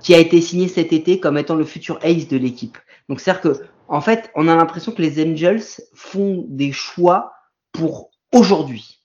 [0.02, 2.78] qui a été signé cet été comme étant le futur ace de l'équipe.
[3.08, 5.64] Donc c'est-à-dire que, en fait, on a l'impression que les Angels
[5.96, 7.34] font des choix
[7.72, 9.00] pour aujourd'hui.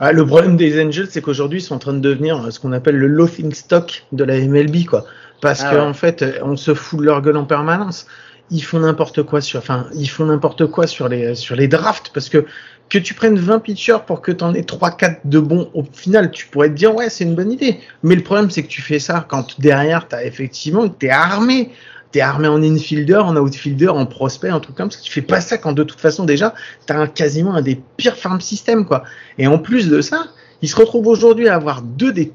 [0.00, 2.72] Ah, le problème des Angels, c'est qu'aujourd'hui, ils sont en train de devenir ce qu'on
[2.72, 5.04] appelle le laughing stock de la MLB, quoi.
[5.40, 5.94] Parce ah qu'en ouais.
[5.94, 8.06] fait, on se fout de leur gueule en permanence.
[8.50, 12.10] Ils font n'importe quoi sur, enfin, ils font n'importe quoi sur les, sur les drafts
[12.14, 12.46] parce que
[12.88, 16.30] que tu prennes 20 pitchers pour que tu en aies 3-4 de bons, au final,
[16.30, 17.80] tu pourrais te dire, ouais, c'est une bonne idée.
[18.02, 21.10] Mais le problème, c'est que tu fais ça quand derrière, tu as effectivement, tu es
[21.10, 21.72] armé.
[22.12, 25.00] Tu es armé en infielder, en outfielder, en prospect, en truc comme ça.
[25.02, 26.54] Tu fais pas ça quand de toute façon, déjà,
[26.86, 29.02] tu as un, quasiment un des pires farm systems, quoi.
[29.38, 30.28] Et en plus de ça,
[30.62, 32.32] ils se retrouvent aujourd'hui à avoir deux des,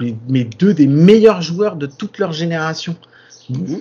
[0.00, 2.96] mais deux des meilleurs joueurs de toute leur génération.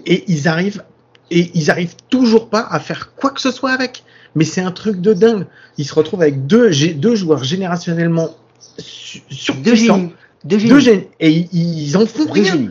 [0.06, 0.84] Et ils arrivent,
[1.30, 4.04] et ils arrivent toujours pas à faire quoi que ce soit avec
[4.36, 5.46] mais c'est un truc de dingue.
[5.78, 8.36] Ils se retrouvent avec deux, deux joueurs générationnellement
[8.78, 10.10] surpuissants.
[10.44, 10.70] Deux génies.
[10.70, 11.08] Deux génies.
[11.20, 12.54] Et ils, ils en font rien.
[12.54, 12.70] Génies.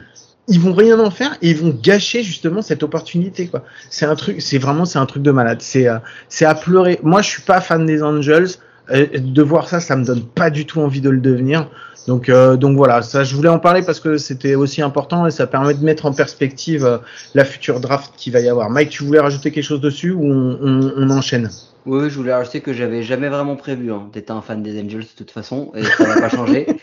[0.48, 3.62] Ils vont rien en faire et ils vont gâcher justement cette opportunité quoi.
[3.88, 5.58] C'est un truc, c'est vraiment c'est un truc de malade.
[5.60, 5.98] C'est euh,
[6.28, 6.98] c'est à pleurer.
[7.04, 8.48] Moi je suis pas fan des Angels.
[8.90, 11.68] Euh, de voir ça, ça me donne pas du tout envie de le devenir.
[12.06, 15.30] Donc, euh, donc voilà, ça, je voulais en parler parce que c'était aussi important et
[15.30, 16.98] ça permet de mettre en perspective euh,
[17.34, 18.70] la future draft qu'il va y avoir.
[18.70, 21.50] Mike, tu voulais rajouter quelque chose dessus ou on, on, on enchaîne?
[21.86, 25.00] Oui, je voulais rajouter que j'avais jamais vraiment prévu hein, d'être un fan des Angels
[25.00, 26.66] de toute façon et ça va pas changer.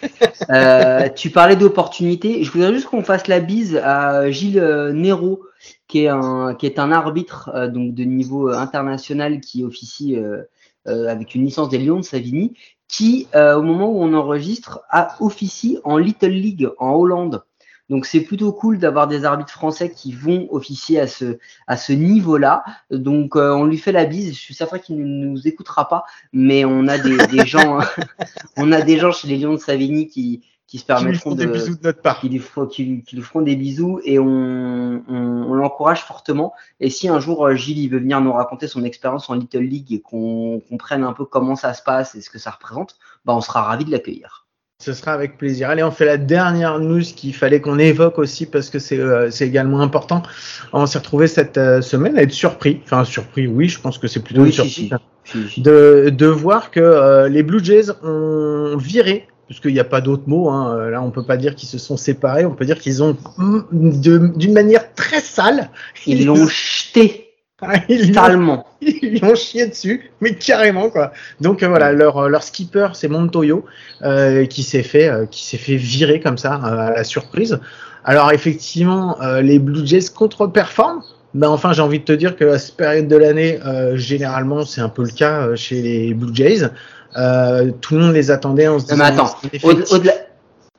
[0.50, 2.44] Euh, tu parlais d'opportunités.
[2.44, 5.42] Je voudrais juste qu'on fasse la bise à Gilles Nero,
[5.88, 10.44] qui est un qui est un arbitre euh, donc de niveau international qui officie euh,
[10.86, 12.54] avec une licence des Lions de Savigny
[12.88, 17.44] qui, euh, au moment où on enregistre, a officie en Little League en Hollande.
[17.90, 21.94] Donc c'est plutôt cool d'avoir des arbitres français qui vont officier à ce à ce
[21.94, 22.66] niveau-là.
[22.92, 24.34] Donc euh, on lui fait la bise.
[24.34, 27.80] Je suis certain qu'il ne nous écoutera pas, mais on a des, des gens,
[28.58, 31.46] on a des gens chez les Lions de Savigny qui qui se permettront qui lui
[31.46, 32.20] de, des bisous de notre part.
[32.20, 34.26] Qui lui, qui, qui lui feront des bisous et on,
[35.08, 36.54] on, on l'encourage fortement.
[36.80, 39.94] Et si un jour Gilles il veut venir nous raconter son expérience en Little League
[39.94, 43.34] et qu'on comprenne un peu comment ça se passe et ce que ça représente, bah
[43.34, 44.44] on sera ravi de l'accueillir.
[44.80, 45.72] Ce sera avec plaisir.
[45.72, 49.32] Allez, on fait la dernière news qu'il fallait qu'on évoque aussi parce que c'est euh,
[49.40, 50.22] également important.
[50.72, 54.08] On s'est retrouvé cette euh, semaine à être surpris, enfin surpris, oui, je pense que
[54.08, 55.50] c'est plutôt oui, une surprise, si.
[55.50, 60.02] Si, de, de voir que euh, les Blue Jays ont viré puisqu'il n'y a pas
[60.02, 60.50] d'autre mot.
[60.50, 60.90] Hein.
[60.90, 62.46] Là, on peut pas dire qu'ils se sont séparés.
[62.46, 63.18] On peut dire qu'ils ont,
[63.72, 65.70] d'une manière très sale,
[66.06, 67.28] ils l'ont jeté.
[67.90, 68.68] Ils salement.
[68.82, 71.12] Ils ont chié dessus, mais carrément quoi.
[71.42, 73.66] Donc euh, voilà, leur leur skipper c'est Montoyo
[74.04, 77.60] euh, qui s'est fait euh, qui s'est fait virer comme ça à la surprise.
[78.04, 81.02] Alors effectivement, euh, les Blue Jays contre-performent.
[81.34, 83.60] Ben enfin, j'ai envie de te dire que à cette période de l'année,
[83.96, 86.70] généralement, c'est un peu le cas chez les Blue Jays.
[87.16, 88.98] Euh, tout le monde les attendait en se disant.
[88.98, 90.14] Mais attends, au-delà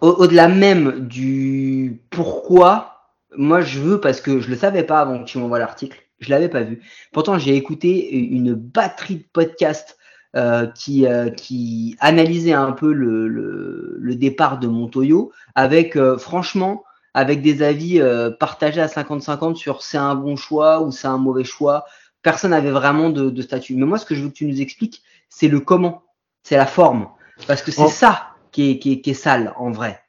[0.01, 5.21] au au même du pourquoi, moi je veux, parce que je le savais pas avant
[5.21, 6.83] que tu m'envoies l'article, je l'avais pas vu.
[7.12, 9.99] Pourtant, j'ai écouté une batterie de podcasts
[10.37, 16.85] euh, qui, euh, qui analysait un peu le, le, le départ de Montoyo, avec franchement,
[17.14, 18.01] avec des avis
[18.38, 21.87] partagés à 50-50 sur c'est un bon choix ou c'est un mauvais choix.
[22.23, 23.75] Personne n'avait vraiment de, de statut.
[23.75, 26.03] Mais moi, ce que je veux que tu nous expliques, c'est le comment
[26.42, 27.09] c'est la forme.
[27.46, 30.01] Parce que c'est ça qui est, qui, est, qui est, sale en vrai.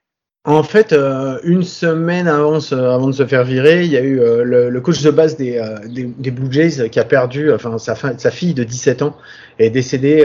[0.46, 4.20] En fait, euh, une semaine avant, avant, de se faire virer, il y a eu
[4.20, 7.52] euh, le, le, coach de base des, euh, des, des, Blue Jays qui a perdu,
[7.52, 9.18] enfin sa, sa fille de 17 ans
[9.60, 10.24] est décédée,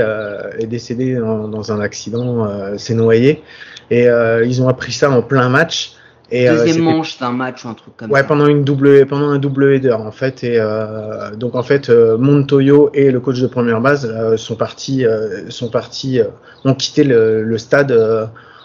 [0.59, 3.43] est décédée dans, dans, un accident, s'est noyée
[3.91, 5.97] et ils ont appris ça en plein match.
[6.31, 8.27] Et, euh, Deuxième manche d'un match ou un truc comme Ouais, ça.
[8.27, 12.17] pendant une double, pendant un double header en fait, et euh, donc en fait, euh,
[12.17, 16.25] Montoyo et le coach de première base euh, sont partis, euh, sont partis, euh,
[16.65, 18.25] ont quitté le, le stade euh,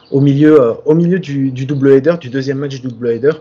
[0.10, 3.34] au milieu, euh, au milieu du, du double header, du deuxième match du double header,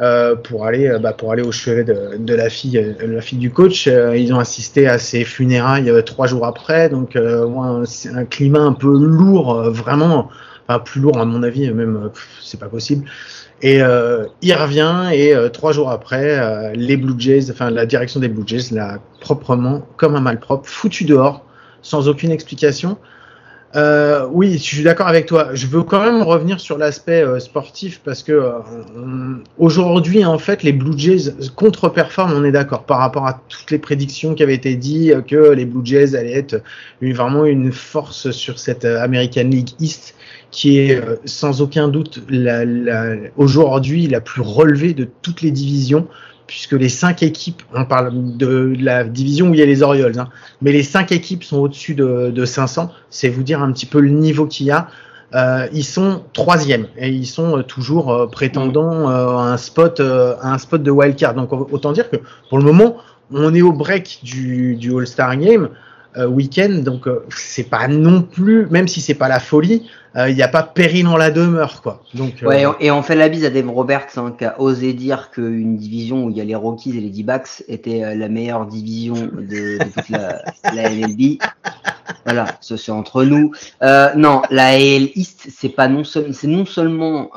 [0.00, 3.38] euh, pour aller, bah, pour aller au chevet de, de la fille, euh, la fille
[3.38, 3.86] du coach.
[3.86, 8.10] Euh, ils ont assisté à ses funérailles euh, trois jours après, donc euh, ouais, c'est
[8.10, 10.28] un climat un peu lourd, euh, vraiment,
[10.66, 12.08] enfin plus lourd à mon avis, même euh,
[12.42, 13.04] c'est pas possible.
[13.62, 17.84] Et euh, il revient et euh, trois jours après, euh, les Blue Jays, enfin la
[17.84, 21.44] direction des Blue Jays l'a proprement, comme un malpropre, foutu dehors,
[21.82, 22.96] sans aucune explication.
[23.76, 25.50] Euh, oui, je suis d'accord avec toi.
[25.54, 28.52] Je veux quand même revenir sur l'aspect euh, sportif parce que euh,
[29.58, 33.78] aujourd'hui, en fait, les Blue Jays contre-performent, on est d'accord, par rapport à toutes les
[33.78, 36.62] prédictions qui avaient été dites, que les Blue Jays allaient être
[37.00, 40.14] une- vraiment une force sur cette euh, American League East
[40.50, 45.52] qui est euh, sans aucun doute la, la- aujourd'hui la plus relevée de toutes les
[45.52, 46.08] divisions,
[46.50, 50.18] puisque les cinq équipes, on parle de la division où il y a les Orioles,
[50.18, 50.28] hein,
[50.60, 54.00] mais les cinq équipes sont au-dessus de, de 500, c'est vous dire un petit peu
[54.00, 54.88] le niveau qu'il y a.
[55.36, 60.00] Euh, ils sont troisième et ils sont euh, toujours euh, prétendants euh, à un spot,
[60.00, 61.34] à un spot de wildcard.
[61.34, 62.16] Donc autant dire que
[62.48, 62.96] pour le moment,
[63.30, 65.68] on est au break du, du All-Star Game
[66.16, 70.42] week-end, donc c'est pas non plus, même si c'est pas la folie, euh, il n'y
[70.42, 72.02] a pas péril en la demeure, quoi.
[72.14, 75.30] Donc, euh, et on fait la bise à Dave Roberts hein, qui a osé dire
[75.30, 78.66] qu'une division où il y a les Rockies et les D-backs était euh, la meilleure
[78.66, 80.42] division de, de toute la,
[80.74, 81.38] la NLB.
[82.24, 83.52] Voilà, ce c'est entre nous.
[83.82, 87.30] Euh, non, la AL East, c'est pas non seulement, c'est non seulement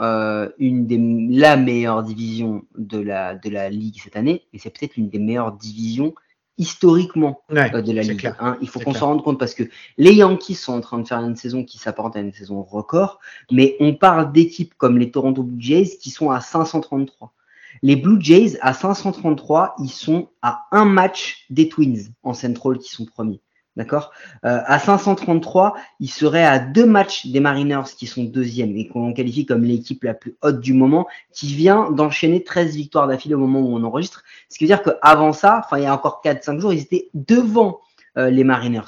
[0.58, 4.98] une des la meilleure division de la de la ligue cette année, mais c'est peut-être
[4.98, 6.14] une des meilleures divisions
[6.58, 8.32] historiquement ouais, euh, de la ligue.
[8.40, 8.58] hein.
[8.62, 9.64] Il faut qu'on s'en rende compte parce que
[9.98, 13.20] les Yankees sont en train de faire une saison qui s'apparente à une saison record,
[13.52, 17.34] mais on parle d'équipes comme les Toronto Blue Jays qui sont à 533.
[17.82, 22.90] Les Blue Jays à 533, ils sont à un match des Twins en Central qui
[22.90, 23.42] sont premiers.
[23.76, 24.12] D'accord?
[24.46, 29.14] Euh, À 533, ils seraient à deux matchs des Mariners qui sont deuxièmes et qu'on
[29.14, 33.40] qualifie comme l'équipe la plus haute du moment qui vient d'enchaîner 13 victoires d'affilée au
[33.40, 34.24] moment où on enregistre.
[34.50, 37.10] Ce qui veut dire qu'avant ça, enfin il y a encore 4-5 jours, ils étaient
[37.16, 37.80] devant
[38.18, 38.82] euh, les Mariners.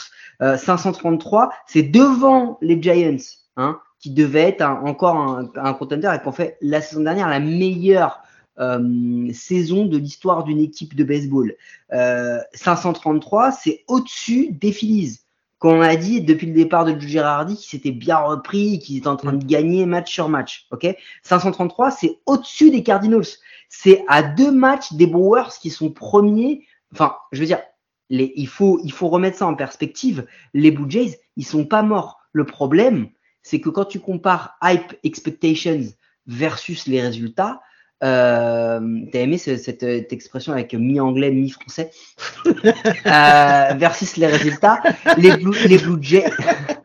[0.44, 3.18] Euh, 533, c'est devant les Giants,
[3.58, 7.40] hein, qui devaient être encore un, un contender et qu'on fait la saison dernière la
[7.40, 8.22] meilleure
[8.60, 11.56] euh, saison de l'histoire d'une équipe de baseball.
[11.94, 15.20] Euh, 533, c'est au-dessus des Phillies.
[15.58, 19.08] Qu'on a dit depuis le départ de Joe Girardi qui s'était bien repris, qui était
[19.08, 20.68] en train de gagner match sur match.
[20.72, 20.86] Ok?
[21.24, 23.26] 533, c'est au-dessus des Cardinals.
[23.70, 26.66] C'est à deux matchs des Brewers qui sont premiers.
[26.94, 27.62] Enfin, je veux dire,
[28.10, 30.26] les, il, faut, il faut remettre ça en perspective.
[30.54, 32.20] Les Blue Jays, ils sont pas morts.
[32.32, 33.10] Le problème,
[33.42, 35.82] c'est que quand tu compares hype expectations
[36.28, 37.62] versus les résultats,
[38.04, 38.80] euh,
[39.12, 41.92] t'as aimé ce- cette, cette expression avec mi-anglais, mi-français
[42.46, 44.82] euh, versus les résultats,
[45.18, 46.30] les Blue, les Blue Jays,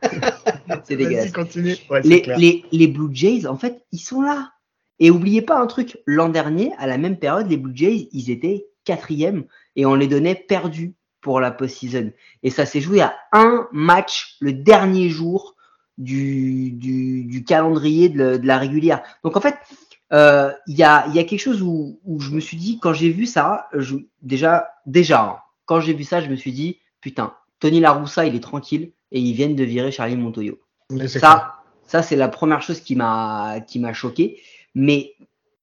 [0.85, 1.33] c'est dégueulasse.
[1.33, 1.77] Continue.
[1.91, 2.39] Ouais, Les, clair.
[2.39, 4.53] les, les Blue Jays, en fait, ils sont là.
[4.99, 8.31] Et oubliez pas un truc, l'an dernier, à la même période, les Blue Jays, ils
[8.31, 9.45] étaient quatrième
[9.77, 12.13] et on les donnait perdus pour la post-season.
[12.43, 15.55] Et ça s'est joué à un match le dernier jour
[15.99, 19.03] du, du, du calendrier de la régulière.
[19.25, 19.57] Donc en fait,
[20.13, 22.93] euh, il y, a, y a quelque chose où, où je me suis dit, quand
[22.93, 26.79] j'ai vu ça, je, déjà, déjà, hein, quand j'ai vu ça, je me suis dit,
[27.01, 30.59] putain, Tony Laroussa, il est tranquille et ils viennent de virer Charlie Montoyo.
[30.91, 31.63] Mais c'est clair.
[31.85, 34.41] Ça, ça c'est la première chose qui m'a qui m'a choqué.
[34.75, 35.15] Mais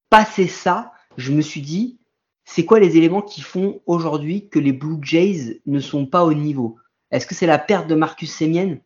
[0.10, 2.00] passé ça, je me suis dit,
[2.46, 6.34] c'est quoi les éléments qui font aujourd'hui que les Blue Jays ne sont pas au
[6.34, 6.78] niveau?
[7.12, 8.78] Est-ce que c'est la perte de Marcus Semien?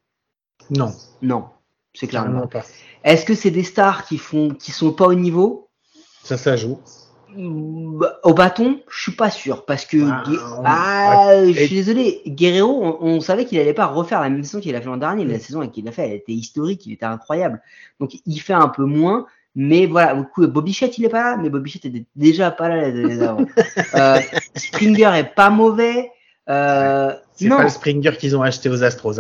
[0.69, 1.49] Non, Non,
[1.93, 2.47] c'est clairement.
[2.47, 2.63] clairement pas.
[3.03, 5.67] Est-ce que c'est des stars qui font qui sont pas au niveau?
[6.23, 6.79] Ça, ça joue.
[7.35, 10.23] Bah, Au bâton, je suis pas sûr parce que Ah,
[10.59, 14.43] on- ah, je suis désolé, Guerrero, on, on savait qu'il allait pas refaire la même
[14.43, 15.23] saison qu'il a fait l'an dernier.
[15.25, 17.61] La saison qu'il a fait, elle était historique, il était incroyable.
[17.99, 20.13] Donc il fait un peu moins, mais voilà.
[20.15, 22.89] du coup, Bobby Chet, il est pas là, mais Bobby Chet était déjà pas là
[22.89, 23.45] les années d'avant.
[23.95, 24.19] Euh,
[24.55, 26.11] Springer est pas mauvais.
[26.49, 29.19] Euh, C'est pas le Springer qu'ils ont acheté aux Astros.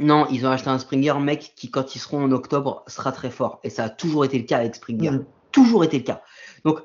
[0.00, 3.30] Non, ils ont acheté un Springer, mec, qui quand ils seront en octobre sera très
[3.30, 3.60] fort.
[3.64, 5.10] Et ça a toujours été le cas avec Springer.
[5.10, 5.26] Mm.
[5.52, 6.22] Toujours été le cas.
[6.64, 6.80] Donc,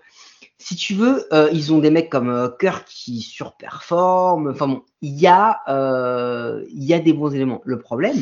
[0.57, 4.49] si tu veux, euh, ils ont des mecs comme euh, Kirk qui surperforment.
[4.49, 7.61] Enfin bon, il y, a, euh, y a des bons éléments.
[7.65, 8.17] Le problème,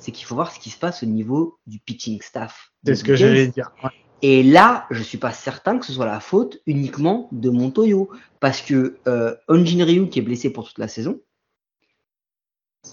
[0.00, 2.72] c'est qu'il faut voir ce qui se passe au niveau du pitching staff.
[2.84, 3.72] C'est ce que j'allais dire.
[3.82, 3.90] Ouais.
[4.26, 8.08] Et là, je suis pas certain que ce soit la faute uniquement de Montoyo.
[8.40, 11.20] Parce que euh, Onjin Ryu, qui est blessé pour toute la saison,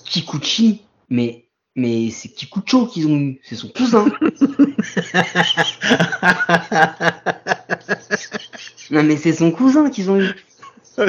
[0.05, 0.81] Kikuchi,
[1.11, 4.05] mais, mais c'est Kikucho qu'ils ont eu, c'est son cousin.
[8.91, 10.31] Non, mais c'est son cousin qu'ils ont eu.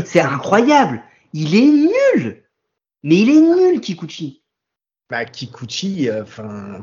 [0.05, 1.03] C'est incroyable.
[1.33, 2.45] Il est nul.
[3.03, 4.42] Mais il est nul, Kikuchi.
[5.11, 6.83] Bah, Kikuchi, euh, enfin.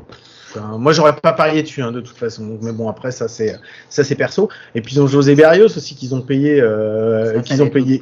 [0.78, 2.58] moi, j'aurais pas parié dessus, hein, de toute façon.
[2.62, 4.48] Mais bon, après, ça, c'est, ça, c'est perso.
[4.76, 8.00] Et puis, ils ont José Berrios aussi, qu'ils ont payé, euh, qu'ils ont payé,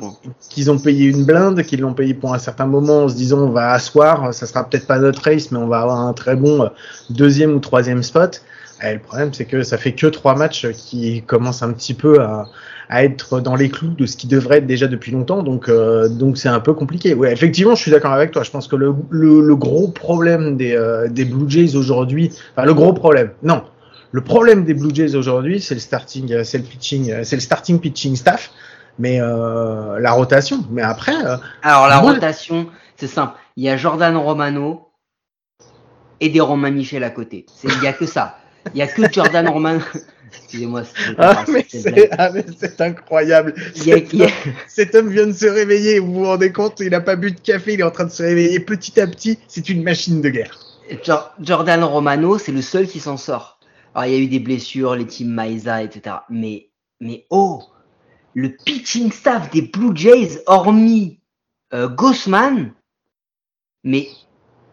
[0.51, 3.39] qu'ils ont payé une blinde, qu'ils l'ont payé pour un certain moment, en se disant,
[3.39, 6.37] on va asseoir, ça sera peut-être pas notre race, mais on va avoir un très
[6.37, 6.69] bon euh,
[7.09, 8.43] deuxième ou troisième spot.
[8.83, 12.21] Et le problème, c'est que ça fait que trois matchs qui commencent un petit peu
[12.21, 12.47] à,
[12.89, 15.43] à être dans les clous de ce qui devrait être déjà depuis longtemps.
[15.43, 17.15] Donc, euh, donc c'est un peu compliqué.
[17.15, 18.45] Ouais, effectivement, je suis d'accord avec toi.
[18.45, 22.67] Je pense que le, le, le gros problème des, euh, des Blue Jays aujourd'hui, enfin
[22.67, 23.65] le gros problème, non,
[24.13, 27.43] le problème des Blue Jays aujourd'hui, c'est le starting, euh, c'est le pitching, c'est le
[27.43, 28.53] starting pitching staff,
[28.99, 30.65] mais euh, la rotation.
[30.71, 31.17] Mais après,
[31.63, 33.35] alors la rotation, c'est simple.
[33.57, 34.89] Il y a Jordan Romano
[36.21, 37.45] et des Romain Michel à côté.
[37.65, 38.39] Il y a que ça.
[38.75, 39.81] Il y a que Jordan Romano.
[40.37, 40.83] Excusez-moi.
[41.17, 41.45] Ah,
[42.19, 43.55] ah, mais c'est incroyable.
[44.67, 45.99] Cet, homme, vient de se réveiller.
[45.99, 47.75] Vous vous rendez compte Il n'a pas bu de café.
[47.75, 49.39] Il est en train de se réveiller petit à petit.
[49.49, 50.59] C'est une machine de guerre.
[51.41, 53.59] Jordan Romano, c'est le seul qui s'en sort.
[53.95, 56.17] Alors, il y a eu des blessures, les teams Maïsa, etc.
[56.31, 57.63] Mais, mais oh,
[58.35, 61.21] le pitching staff des Blue Jays, hormis
[61.75, 62.73] euh, Gossman,
[63.85, 64.09] mais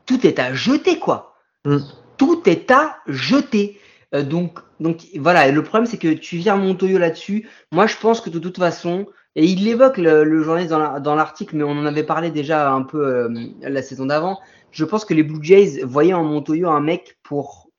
[0.05, 1.35] tout est à jeter, quoi.
[1.65, 1.77] Mm.
[2.17, 3.79] Tout est à jeter.
[4.13, 7.49] Euh, donc, donc voilà, le problème c'est que tu viens Montoyo là-dessus.
[7.71, 11.63] Moi je pense que de toute façon, et il l'évoque le, journaliste dans l'article, mais
[11.63, 13.29] on en avait parlé déjà un peu euh,
[13.61, 14.39] la saison d'avant.
[14.71, 17.69] Je pense que les Blue Jays voyaient en Montoyo un mec pour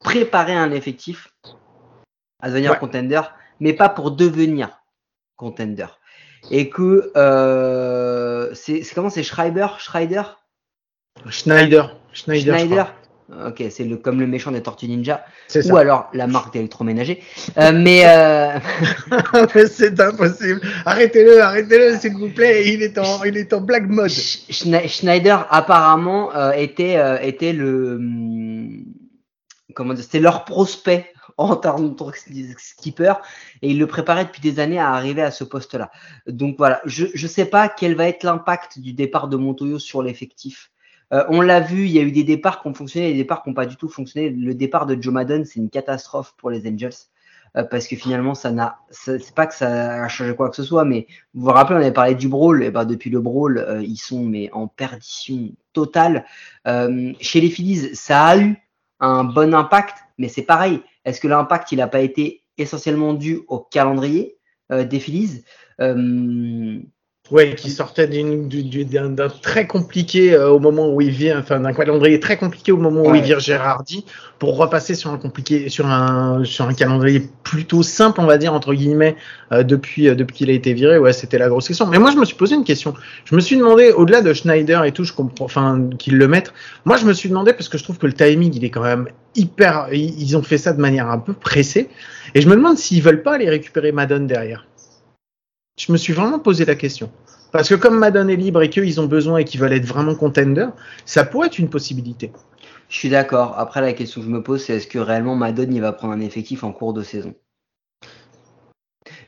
[0.00, 1.28] préparer un effectif
[2.40, 3.20] à devenir contender,
[3.60, 4.80] mais pas pour devenir
[5.36, 5.86] contender.
[6.50, 10.40] Et que euh, c'est comment c'est Schreiber, Schneider
[12.12, 12.94] Schneider, Schneider.
[13.30, 15.22] Ok, c'est le, comme le méchant des Tortues Ninja.
[15.66, 17.22] Ou alors la marque d'électroménager.
[17.58, 18.58] Euh, mais, euh...
[19.70, 20.62] c'est impossible.
[20.86, 22.72] Arrêtez-le, arrêtez-le, s'il vous plaît.
[22.72, 24.10] Il est en, il est en black mode.
[24.10, 28.00] Schneider apparemment euh, était, euh, était le,
[29.74, 32.04] comment dire, c'était leur prospect en termes de
[32.56, 33.12] skipper
[33.60, 35.90] et il le préparait depuis des années à arriver à ce poste-là.
[36.26, 40.02] Donc voilà, je ne sais pas quel va être l'impact du départ de Montoyo sur
[40.02, 40.70] l'effectif.
[41.12, 43.42] Euh, on l'a vu, il y a eu des départs qui ont fonctionné, des départs
[43.42, 44.30] qui n'ont pas du tout fonctionné.
[44.30, 46.92] Le départ de Joe Madden, c'est une catastrophe pour les Angels.
[47.56, 50.62] Euh, parce que finalement, ça n'a, c'est pas que ça a changé quoi que ce
[50.62, 53.56] soit, mais vous vous rappelez, on avait parlé du brawl, et ben depuis le brawl,
[53.56, 56.26] euh, ils sont mais en perdition totale.
[56.66, 58.56] chez les Phillies, ça a eu
[59.00, 60.82] un bon impact, mais c'est pareil.
[61.04, 64.36] Est-ce que l'impact, il n'a pas été essentiellement dû au calendrier
[64.70, 65.44] des Phillies?
[67.30, 72.20] Ouais, qui sortait d'un très compliqué euh, au moment où il vient, enfin d'un calendrier
[72.20, 74.06] très compliqué au moment où il vire Gérardi,
[74.38, 78.54] pour repasser sur un compliqué, sur un sur un calendrier plutôt simple, on va dire
[78.54, 79.14] entre guillemets,
[79.52, 80.98] euh, depuis euh, depuis qu'il a été viré.
[80.98, 81.86] Ouais, c'était la grosse question.
[81.86, 82.94] Mais moi, je me suis posé une question.
[83.26, 86.54] Je me suis demandé, au-delà de Schneider et tout, je comprends, enfin qu'ils le mettent.
[86.86, 88.82] Moi, je me suis demandé parce que je trouve que le timing, il est quand
[88.82, 89.88] même hyper.
[89.92, 91.90] Ils ont fait ça de manière un peu pressée,
[92.34, 94.64] et je me demande s'ils veulent pas aller récupérer Madone derrière.
[95.78, 97.10] Je me suis vraiment posé la question.
[97.52, 100.14] Parce que comme Madden est libre et qu'ils ont besoin et qu'ils veulent être vraiment
[100.14, 100.66] contender,
[101.06, 102.32] ça pourrait être une possibilité.
[102.88, 103.54] Je suis d'accord.
[103.58, 106.14] Après, la question que je me pose, c'est est-ce que réellement Madden il va prendre
[106.14, 107.34] un effectif en cours de saison?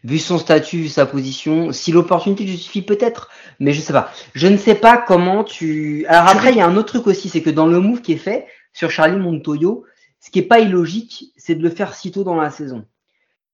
[0.03, 4.11] Vu son statut, vu sa position, si l'opportunité justifie peut-être, mais je sais pas.
[4.35, 6.05] Je ne sais pas comment tu.
[6.09, 8.13] Alors après, il y a un autre truc aussi, c'est que dans le move qui
[8.13, 9.85] est fait sur Charlie Montoyo,
[10.19, 12.85] ce qui est pas illogique, c'est de le faire si tôt dans la saison.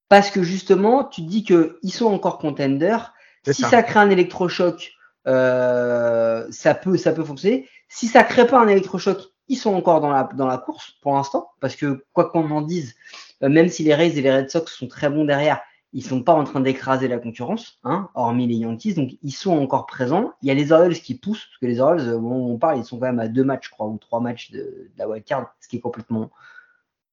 [0.09, 3.13] Parce que justement, tu te dis qu'ils sont encore contenders.
[3.45, 3.83] Si ça.
[3.83, 4.93] crée un électrochoc,
[5.27, 7.69] euh, ça, peut, ça peut fonctionner.
[7.89, 11.15] Si ça crée pas un électrochoc, ils sont encore dans la, dans la course pour
[11.15, 11.51] l'instant.
[11.61, 12.95] Parce que quoi qu'on en dise,
[13.43, 15.61] euh, même si les Rays et les Red Sox sont très bons derrière,
[15.93, 18.95] ils sont pas en train d'écraser la concurrence, hein, hormis les Yankees.
[18.95, 20.33] Donc ils sont encore présents.
[20.43, 22.79] Il y a les Orioles qui poussent, parce que les Orioles, euh, bon, on parle,
[22.79, 25.09] ils sont quand même à deux matchs, je crois, ou trois matchs de, de la
[25.09, 26.31] wildcard, ce qui est complètement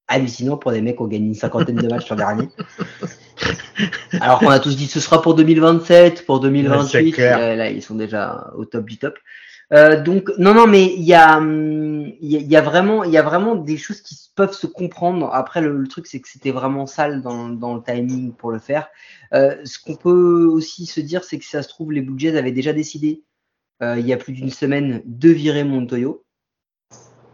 [0.08, 2.50] hallucinant pour des mecs qui ont gagné une cinquantaine de matchs l'an dernier.
[4.22, 7.20] Alors qu'on a tous dit ce sera pour 2027, pour 2028.
[7.20, 9.18] Euh, là, ils sont déjà au top du top.
[9.72, 13.24] Euh, donc non non mais il y a il y, a vraiment il y a
[13.24, 15.30] vraiment des choses qui peuvent se comprendre.
[15.34, 18.90] Après le, truc c'est que c'était vraiment sale dans, dans, le timing pour le faire.
[19.34, 22.20] Euh, ce qu'on peut aussi se dire c'est que si ça se trouve les Blue
[22.20, 23.24] Jays avaient déjà décidé
[23.82, 26.23] euh, il y a plus d'une semaine de virer Montoyo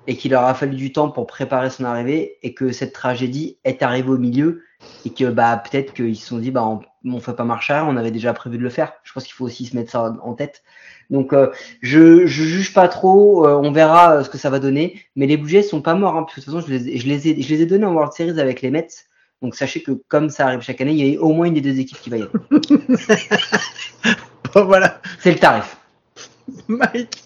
[0.09, 3.59] et qu'il leur a fallu du temps pour préparer son arrivée et que cette tragédie
[3.63, 4.63] est arrivée au milieu
[5.05, 7.95] et que bah peut-être qu'ils se sont dit bah on, on fait pas marcher on
[7.95, 8.93] avait déjà prévu de le faire.
[9.03, 10.63] Je pense qu'il faut aussi se mettre ça en tête.
[11.11, 11.51] Donc euh,
[11.81, 14.99] je je juge pas trop, euh, on verra euh, ce que ça va donner.
[15.15, 17.07] Mais les budgets sont pas morts hein, parce que de toute façon je les, je
[17.07, 18.87] les ai je les ai donnés en World Series avec les Mets.
[19.43, 21.61] Donc sachez que comme ça arrive chaque année, il y a au moins une des
[21.61, 22.31] deux équipes qui va y aller.
[24.55, 24.99] bon, voilà.
[25.19, 25.77] C'est le tarif.
[26.67, 27.23] Mike,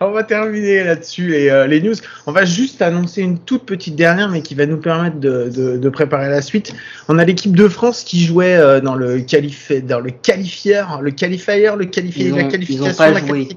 [0.00, 1.94] on va terminer là-dessus les, euh, les, news.
[2.26, 5.76] On va juste annoncer une toute petite dernière, mais qui va nous permettre de, de,
[5.76, 6.74] de préparer la suite.
[7.08, 11.10] On a l'équipe de France qui jouait euh, dans le qualif dans le qualifier, le
[11.10, 13.48] qualifier, le qualifier, la qualification, la joué.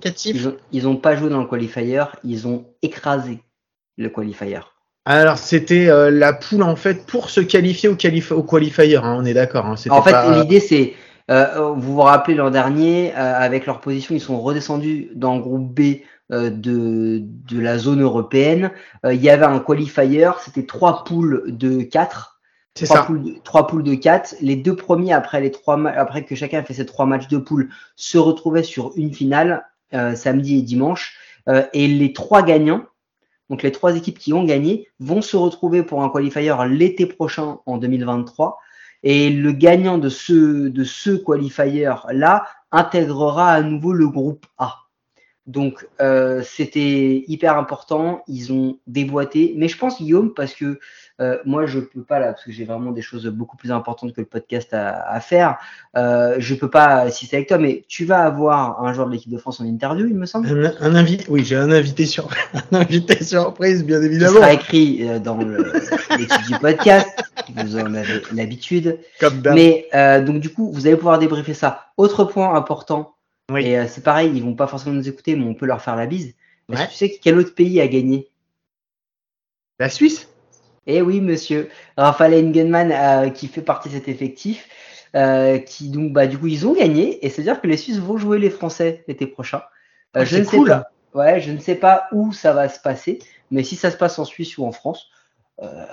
[0.71, 3.39] Ils ont, pas joué dans le qualifier, ils ont écrasé
[3.97, 4.59] le qualifier.
[5.05, 9.17] Alors c'était euh, la poule en fait pour se qualifier au, qualif au qualifier, hein,
[9.17, 9.65] on est d'accord.
[9.65, 10.93] Hein, en fait, l'idée c'est
[11.29, 15.41] euh, vous vous rappelez l'an dernier, euh, avec leur position, ils sont redescendus dans le
[15.41, 18.71] groupe B de, de la zone européenne.
[19.03, 22.39] il y avait un qualifier, c'était trois poules de 4.
[22.75, 23.03] C'est ça.
[23.03, 24.35] Poules de, trois poules de 4.
[24.41, 27.37] Les deux premiers, après, les trois après que chacun a fait ses trois matchs de
[27.37, 31.17] poule, se retrouvaient sur une finale samedi et dimanche.
[31.73, 32.85] et les trois gagnants,
[33.49, 37.57] donc les trois équipes qui ont gagné, vont se retrouver pour un qualifier l'été prochain
[37.65, 38.59] en 2023
[39.03, 44.88] et le gagnant de ce, de ce qualifier-là intégrera à nouveau le groupe A.
[45.49, 50.79] Donc euh, c'était hyper important, ils ont déboîté, mais je pense Guillaume parce que
[51.19, 54.13] euh, moi je peux pas là parce que j'ai vraiment des choses beaucoup plus importantes
[54.13, 55.57] que le podcast à, à faire.
[55.97, 59.31] Euh, je peux pas assister avec toi, mais tu vas avoir un joueur de l'équipe
[59.31, 60.49] de France en interview, il me semble.
[60.49, 62.29] Un, un invité, oui, j'ai un invité sur
[62.71, 64.33] un invité surprise bien évidemment.
[64.33, 67.09] Ça sera écrit euh, dans l'équipe du podcast,
[67.55, 68.99] vous en avez l'habitude.
[69.19, 71.85] Comme mais euh, donc du coup vous allez pouvoir débriefer ça.
[71.97, 73.15] Autre point important
[73.49, 73.65] oui.
[73.65, 75.95] Et euh, c'est pareil, ils vont pas forcément nous écouter, mais on peut leur faire
[75.95, 76.35] la bise.
[76.69, 76.87] Ouais.
[76.87, 78.29] tu sais quel autre pays a gagné?
[79.79, 80.29] La Suisse?
[80.85, 81.69] Eh oui, monsieur.
[81.97, 84.67] Raphaël Engelmann, euh, qui fait partie de cet effectif,
[85.15, 87.25] euh, qui donc, bah, du coup, ils ont gagné.
[87.25, 89.61] Et c'est-à-dire que les Suisses vont jouer les Français l'été prochain.
[90.17, 90.67] Euh, je ne cool.
[90.67, 90.91] sais pas.
[91.13, 93.19] Ouais, je ne sais pas où ça va se passer,
[93.49, 95.09] mais si ça se passe en Suisse ou en France,
[95.61, 95.85] euh,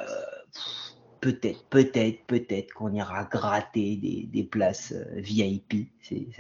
[1.27, 5.89] peut-être, peut-être, peut-être qu'on ira gratter des, des places euh, VIP.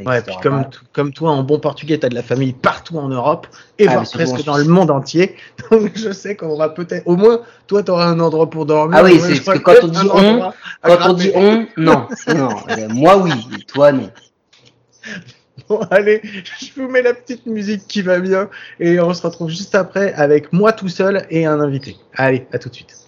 [0.05, 3.09] ouais, puis comme, comme toi, en bon portugais, tu as de la famille partout en
[3.09, 3.49] Europe
[3.81, 5.35] et ah, voire presque dans le monde entier.
[5.73, 8.97] Donc je sais qu'on va peut-être, au moins, toi, tu auras un endroit pour dormir.
[8.97, 12.51] Ah oui, c'est parce que quand on dit on, quand on dit on, non, non.
[12.91, 13.33] moi oui,
[13.67, 14.11] toi non.
[15.69, 16.21] Bon, allez,
[16.61, 20.13] je vous mets la petite musique qui va bien et on se retrouve juste après
[20.13, 21.97] avec moi tout seul et un invité.
[22.15, 23.06] Allez, à tout de suite.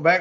[0.00, 0.20] Bah,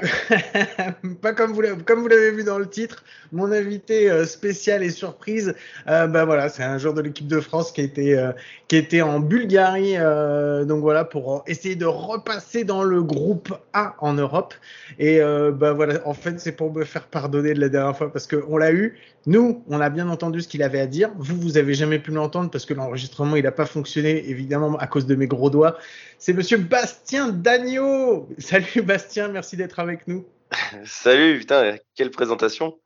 [1.21, 5.55] pas comme vous l'avez, vu dans le titre, mon invité euh, spécial et surprise,
[5.87, 8.31] euh, bah voilà, c'est un joueur de l'équipe de France qui était euh,
[8.67, 13.95] qui était en Bulgarie, euh, donc voilà pour essayer de repasser dans le groupe A
[13.99, 14.53] en Europe.
[14.99, 18.27] Et bah voilà, en fait c'est pour me faire pardonner de la dernière fois parce
[18.27, 18.97] que on l'a eu.
[19.25, 21.11] Nous, on a bien entendu ce qu'il avait à dire.
[21.17, 24.87] Vous, vous avez jamais pu l'entendre parce que l'enregistrement il n'a pas fonctionné évidemment à
[24.87, 25.77] cause de mes gros doigts.
[26.21, 28.27] C'est Monsieur Bastien Dagno.
[28.39, 30.25] Salut Bastien, merci d'être avec nous.
[30.83, 32.77] Salut, putain, quelle présentation.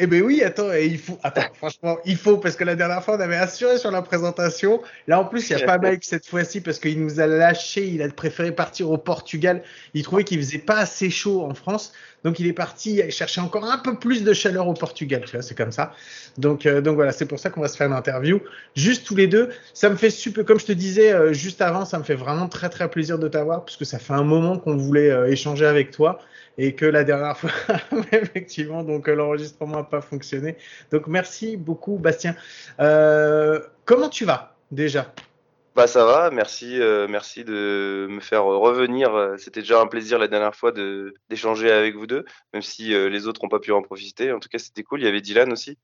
[0.00, 3.16] Eh ben oui, attends, il faut, attends, franchement, il faut, parce que la dernière fois,
[3.16, 4.80] on avait assuré sur la présentation.
[5.08, 7.84] Là, en plus, il n'y a pas Mike cette fois-ci, parce qu'il nous a lâché,
[7.84, 9.64] il a préféré partir au Portugal.
[9.94, 11.92] Il trouvait qu'il faisait pas assez chaud en France.
[12.24, 15.22] Donc, il est parti chercher encore un peu plus de chaleur au Portugal.
[15.24, 15.92] Tu vois, c'est comme ça.
[16.36, 18.40] Donc, euh, donc voilà, c'est pour ça qu'on va se faire une interview.
[18.74, 19.50] Juste tous les deux.
[19.74, 22.48] Ça me fait super, comme je te disais euh, juste avant, ça me fait vraiment
[22.48, 25.66] très, très plaisir de t'avoir, parce que ça fait un moment qu'on voulait euh, échanger
[25.66, 26.20] avec toi
[26.58, 27.50] et que la dernière fois,
[28.12, 30.56] effectivement, donc euh, l'enregistrement n'a pas fonctionné.
[30.90, 32.34] Donc merci beaucoup, Bastien.
[32.80, 35.12] Euh, comment tu vas déjà?
[35.74, 39.34] Bah ça va, merci, euh, merci de me faire revenir.
[39.38, 43.08] C'était déjà un plaisir la dernière fois de d'échanger avec vous deux, même si euh,
[43.08, 44.32] les autres n'ont pas pu en profiter.
[44.32, 45.00] En tout cas, c'était cool.
[45.00, 45.78] Il y avait Dylan aussi.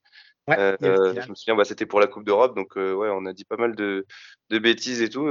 [0.48, 3.32] Ouais, euh, je me souviens, bah, c'était pour la Coupe d'Europe, donc ouais, on a
[3.32, 4.04] dit pas mal de,
[4.50, 5.26] de bêtises et tout.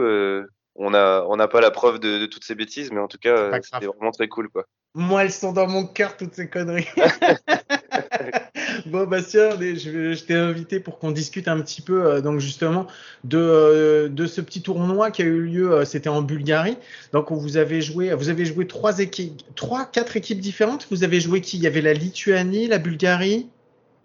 [0.76, 3.20] on a on n'a pas la preuve de, de, toutes ces bêtises, mais en tout
[3.20, 4.66] cas, c'était vraiment très cool, quoi.
[4.96, 6.88] Moi, elles sont dans mon cœur, toutes ces conneries.
[8.86, 12.88] bon, Bastien, je, je t'ai invité pour qu'on discute un petit peu, euh, donc justement,
[13.24, 16.78] de, euh, de ce petit tournoi qui a eu lieu, euh, c'était en Bulgarie.
[17.12, 20.88] Donc, vous avez joué, vous avez joué trois équipes, trois, quatre équipes différentes.
[20.92, 21.58] Vous avez joué qui?
[21.58, 23.48] Il y avait la Lituanie, la Bulgarie?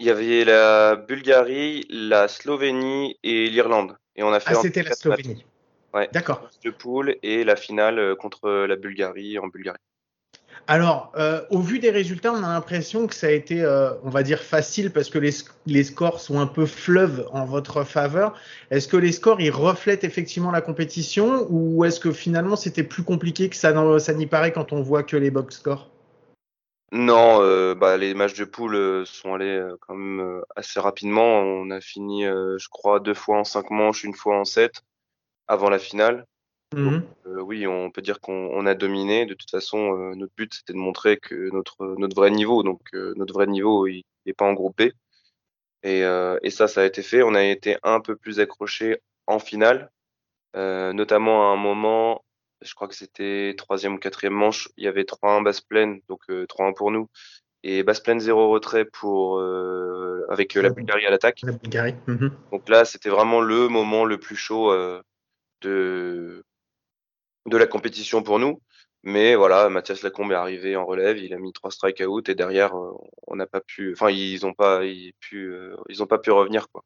[0.01, 3.97] Il y avait la Bulgarie, la Slovénie et l'Irlande.
[4.17, 4.55] Et on a fait.
[4.57, 5.45] Ah, c'était la Slovénie.
[5.95, 6.09] Ouais.
[6.13, 6.49] D'accord.
[6.65, 9.79] Le pool et la finale contre la Bulgarie en Bulgarie.
[10.67, 14.11] Alors, euh, au vu des résultats, on a l'impression que ça a été, euh, on
[14.11, 18.35] va dire, facile parce que les, scores sont un peu fleuves en votre faveur.
[18.71, 23.03] Est-ce que les scores, ils reflètent effectivement la compétition ou est-ce que finalement c'était plus
[23.03, 23.73] compliqué que ça,
[24.15, 25.91] n'y paraît quand on voit que les box scores?
[26.91, 31.41] Non, euh, bah, les matchs de poule sont allés quand même assez rapidement.
[31.41, 34.83] On a fini, je crois, deux fois en cinq manches, une fois en sept
[35.47, 36.27] avant la finale.
[36.75, 37.03] Mhm.
[37.27, 39.27] Euh, oui, on peut dire qu'on on a dominé.
[39.27, 42.81] De toute façon, euh, notre but c'était de montrer que notre notre vrai niveau, donc
[42.95, 44.91] euh, notre vrai niveau, il n'est pas en groupe B.
[45.85, 47.23] Et, et ça, ça a été fait.
[47.23, 48.99] On a été un peu plus accroché
[49.29, 49.93] en finale,
[50.55, 52.25] notamment à un moment,
[52.63, 56.19] je crois que c'était troisième ou quatrième manche, il y avait 3-1 basse plaine, donc
[56.31, 57.09] euh, 3-1 pour nous,
[57.63, 59.41] et basse plaine zéro retrait pour
[60.29, 61.43] avec la Bulgarie à l'attaque.
[61.45, 61.95] La Bulgarie.
[62.09, 62.33] Mhm.
[62.51, 64.75] Donc là, c'était vraiment le moment le plus chaud
[65.61, 66.45] de
[67.49, 68.61] de la compétition pour nous.
[69.05, 72.77] Mais voilà, Mathias Lacombe est arrivé en relève, il a mis trois strikeouts et derrière,
[72.77, 72.93] euh,
[73.29, 74.81] on n'a pas pu, enfin ils ont pas,
[75.21, 76.85] pu, euh, ils pas pu revenir quoi.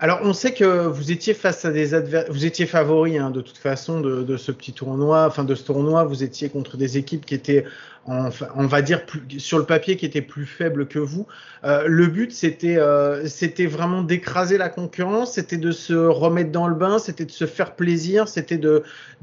[0.00, 3.40] Alors, on sait que vous étiez face à des adversaires, vous étiez favori hein, de
[3.40, 7.24] toute façon de, ce petit tournoi, enfin de ce tournoi, vous étiez contre des équipes
[7.24, 7.64] qui étaient,
[8.06, 9.00] en, on va dire,
[9.38, 11.26] sur le papier, qui étaient plus faibles que vous.
[11.64, 16.68] Euh, le but, c'était, euh, c'était vraiment d'écraser la concurrence, c'était de se remettre dans
[16.68, 18.82] le bain, c'était de se faire plaisir, c'était de,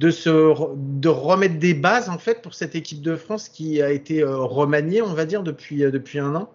[0.10, 0.30] se,
[0.76, 4.38] de remettre des bases en fait pour cette équipe de France qui a été euh,
[4.38, 6.50] remaniée, on va dire, depuis, depuis un an.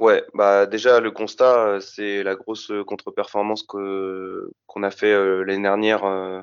[0.00, 5.12] Ouais, bah déjà le constat, euh, c'est la grosse euh, contre-performance que qu'on a fait
[5.12, 6.40] euh, l'année dernière euh,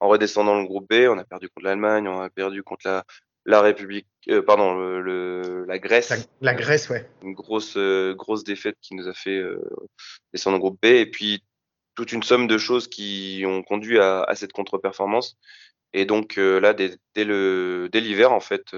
[0.00, 1.06] en redescendant le groupe B.
[1.08, 3.04] On a perdu contre l'Allemagne, on a perdu contre la
[3.46, 6.10] la République, euh, pardon, le, le- la Grèce.
[6.10, 7.08] La, la Grèce, ouais.
[7.22, 9.58] Une grosse euh, grosse défaite qui nous a fait euh,
[10.34, 10.86] descendre au groupe B.
[10.86, 11.42] Et puis
[11.94, 15.38] toute une somme de choses qui ont conduit à, à cette contre-performance.
[15.94, 18.74] Et donc euh, là, dès, dès le dès l'hiver, en fait.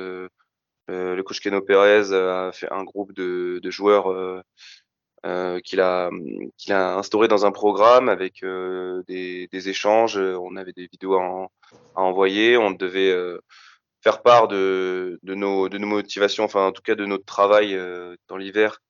[0.90, 4.42] Euh, euh, le coach Keno Pérez a fait un groupe de, joueurs euh,
[5.26, 6.10] euh, qu'il a,
[6.68, 10.16] instauré dans un programme avec euh, des, échanges.
[10.16, 11.52] On avait des vidéos à, en-
[11.94, 12.56] à envoyer.
[12.56, 13.38] On devait euh,
[14.02, 18.16] faire part de, nos, de nos motivations, enfin en tout cas de notre travail euh,
[18.28, 18.80] dans l'hiver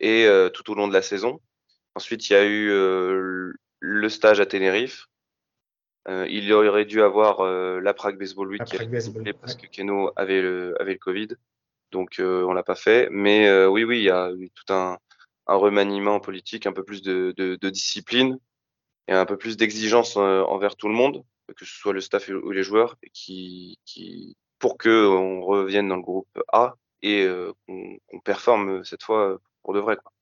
[0.00, 1.40] et euh, tout au long de la saison.
[1.94, 5.06] Ensuite, il y a eu euh, le stage à Tenerife.
[6.06, 9.60] Euh, il aurait dû avoir euh, la Prague Baseball Week qui a Baseball, parce ouais.
[9.62, 11.28] que Keno avait le, avait le Covid.
[11.92, 13.08] Donc euh, on l'a pas fait.
[13.10, 14.98] Mais euh, oui, oui, il y a eu tout un,
[15.46, 18.38] un remaniement politique, un peu plus de, de, de discipline
[19.08, 21.24] et un peu plus d'exigence euh, envers tout le monde,
[21.56, 25.96] que ce soit le staff ou les joueurs, qui, qui pour que on revienne dans
[25.96, 29.96] le groupe A et euh, qu'on qu'on performe cette fois pour de vrai.
[29.96, 30.12] Quoi.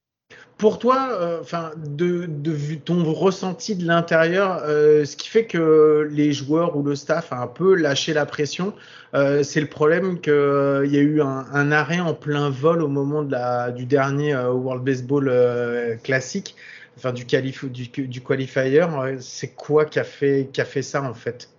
[0.58, 6.32] Pour toi, enfin, de, de ton ressenti de l'intérieur, euh, ce qui fait que les
[6.32, 8.72] joueurs ou le staff a un peu lâché la pression,
[9.14, 12.88] euh, c'est le problème qu'il euh, y a eu un, arrêt en plein vol au
[12.88, 16.56] moment de la, du dernier euh, World Baseball euh, classique,
[16.96, 18.86] enfin du, qualif du, du qualifier.
[19.20, 21.50] C'est quoi qui a fait qui a fait ça en fait?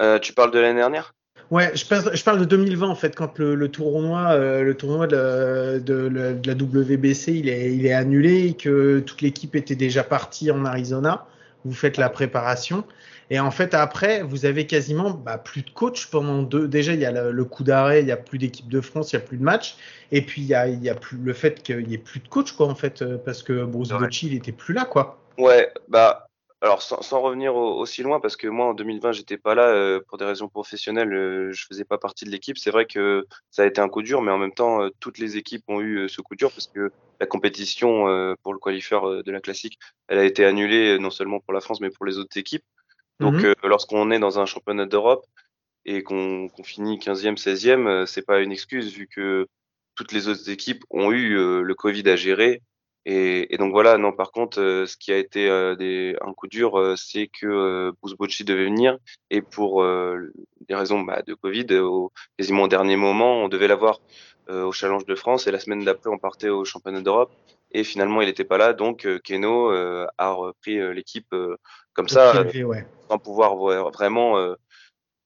[0.00, 1.14] Euh, tu parles de l'année dernière?
[1.50, 4.74] Ouais, je parle, je parle de 2020 en fait, quand le, le tournoi, euh, le
[4.74, 9.22] tournoi de, de, de, de, la WBC il est, il est annulé et que toute
[9.22, 11.26] l'équipe était déjà partie en Arizona.
[11.64, 12.84] Vous faites la préparation
[13.30, 16.68] et en fait après vous avez quasiment bah, plus de coach pendant deux.
[16.68, 19.12] Déjà il y a le, le coup d'arrêt, il y a plus d'équipe de France,
[19.12, 19.76] il y a plus de match
[20.12, 22.20] et puis il y a, il y a plus le fait qu'il y ait plus
[22.20, 23.98] de coach quoi en fait parce que Bruce ouais.
[23.98, 25.18] Bocci il était plus là quoi.
[25.38, 26.27] Ouais, bah
[26.60, 29.68] alors sans, sans, revenir au, aussi loin, parce que moi en 2020 j'étais pas là
[29.68, 32.58] euh, pour des raisons professionnelles, euh, je faisais pas partie de l'équipe.
[32.58, 35.18] C'est vrai que ça a été un coup dur, mais en même temps euh, toutes
[35.18, 36.90] les équipes ont eu euh, ce coup dur parce que
[37.20, 39.78] la compétition euh, pour le qualifier de la classique,
[40.08, 42.64] elle a été annulée euh, non seulement pour la France mais pour les autres équipes.
[43.20, 43.40] Donc Mhm.
[43.40, 43.68] mm -hmm.
[43.68, 45.24] lorsqu'on est dans un championnat d'Europe
[45.84, 49.46] et qu'on qu finit 15e, 16e, c'est pas une excuse vu que
[49.98, 52.62] toutes les autres équipes ont eu euh, le Covid à gérer
[53.10, 56.34] et, et, donc voilà, non, par contre, euh, ce qui a été euh, des, un
[56.34, 58.98] coup dur, euh, c'est que Bocci devait venir
[59.30, 64.00] et pour des raisons bah, de Covid, au, quasiment au dernier moment, on devait l'avoir
[64.50, 67.32] au Challenge de France et la semaine d'après, on partait au Championnat d'Europe
[67.72, 71.34] et finalement, il n'était pas là, donc Keno a repris l'équipe
[71.94, 72.86] comme ça, ouais.
[73.08, 74.54] sans pouvoir vraiment,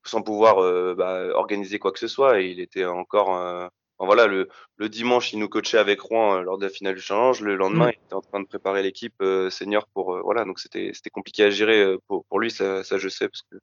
[0.05, 2.41] sans pouvoir bah, organiser quoi que ce soit.
[2.41, 3.71] Et il était encore
[4.03, 4.49] Enfin, voilà, le,
[4.79, 7.41] le, dimanche, il nous coachait avec Rouen euh, lors de la finale du challenge.
[7.41, 7.93] Le lendemain, mmh.
[7.93, 11.45] il était en train de préparer l'équipe euh, senior pour euh, voilà, donc c'était compliqué
[11.45, 13.57] à gérer pour, pour lui, ça, ça je sais parce que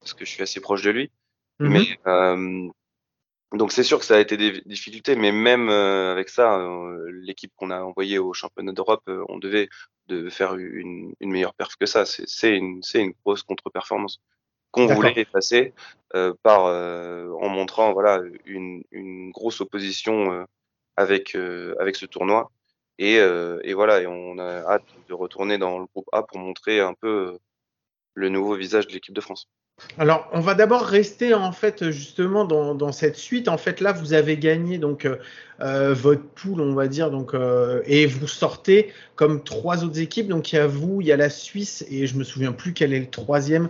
[0.00, 1.10] parce que je suis assez proche de lui.
[1.58, 1.68] Mmh.
[1.68, 2.68] Mais euh,
[3.52, 6.58] donc c'est sûr que ça a été des difficultés, mais même euh, avec ça,
[7.10, 9.68] l'équipe qu'on a envoyée au championnat d'Europe, on devait
[10.06, 12.06] de faire une, une meilleure perf que ça.
[12.06, 14.22] C'est une c'est une grosse contre-performance
[14.76, 15.72] qu'on voulait effacer
[16.14, 20.44] euh, par euh, en montrant voilà une, une grosse opposition euh,
[20.96, 21.36] avec
[21.80, 22.50] avec ce tournoi
[22.98, 26.80] et, et voilà et on a hâte de retourner dans le groupe A pour montrer
[26.80, 27.38] un peu
[28.14, 29.48] le nouveau visage de l'équipe de France.
[29.98, 33.46] Alors, on va d'abord rester en fait justement dans, dans, cette suite.
[33.46, 35.06] En fait, là, vous avez gagné donc
[35.60, 40.28] euh, votre pool, on va dire, donc euh, et vous sortez comme trois autres équipes.
[40.28, 42.72] Donc, il y a vous, il y a la Suisse et je me souviens plus
[42.72, 43.68] quel est le troisième.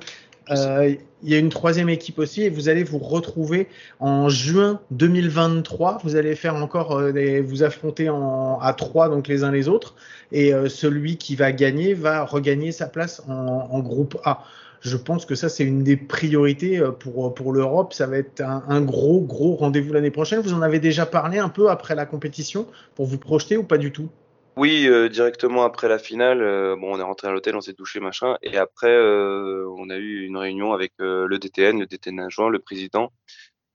[0.51, 3.69] Euh, il y a une troisième équipe aussi et vous allez vous retrouver
[3.99, 5.99] en juin 2023.
[6.05, 9.97] Vous allez faire encore des, vous affronter en, à trois donc les uns les autres
[10.31, 14.45] et celui qui va gagner va regagner sa place en, groupe A
[14.87, 17.93] je pense que ça, c'est une des priorités euh, pour, pour l'Europe.
[17.93, 20.41] Ça va être un, gros, gros rendez-vous l'année prochaine.
[20.41, 23.79] Vous en avez déjà parlé un peu après la compétition pour vous projeter ou pas
[23.79, 24.09] du tout?
[24.57, 27.75] Oui, euh, directement après la finale, euh, bon, on est rentré à l'hôtel, on s'est
[27.75, 28.39] touché, machin.
[28.43, 33.13] Et après, on a eu une réunion avec le DTN, le DTN adjoint, le président.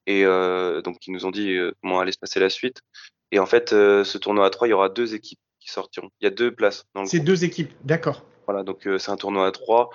[0.08, 2.82] Et donc, ils nous ont dit comment allait se passer la suite.
[3.32, 6.10] Et en fait, ce tournoi à 3, il y aura deux équipes qui sortiront.
[6.20, 6.86] Il y a deux places.
[7.06, 8.26] C'est deux équipes, d'accord.
[8.48, 9.92] Voilà, donc c'est un tournoi à 3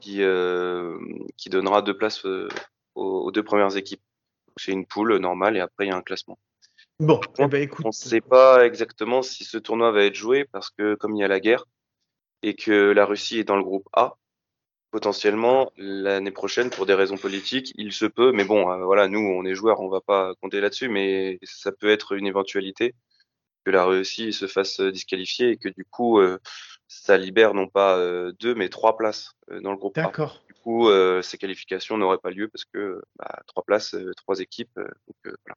[0.00, 0.98] qui, euh,
[1.36, 2.48] qui donnera deux places euh,
[2.94, 4.02] aux, deux premières équipes.
[4.56, 6.38] C'est une poule normale et après il y a un classement.
[7.00, 7.84] Bon, eh ben, écoute.
[7.84, 11.20] On ne sait pas exactement si ce tournoi va être joué parce que comme il
[11.20, 11.64] y a la guerre
[12.42, 14.16] et que la Russie est dans le groupe A,
[14.90, 18.32] potentiellement l'année prochaine pour des raisons politiques, il se peut.
[18.32, 21.72] Mais bon, euh, voilà, nous on est joueurs, on va pas compter là-dessus, mais ça
[21.72, 22.94] peut être une éventualité
[23.64, 26.20] que la Russie se fasse disqualifier et que du coup
[26.88, 30.42] ça libère non pas euh, deux, mais trois places euh, dans le groupe D'accord.
[30.48, 34.74] Du coup, euh, ces qualifications n'auraient pas lieu parce que bah, trois places, trois équipes.
[34.76, 35.56] Donc, voilà.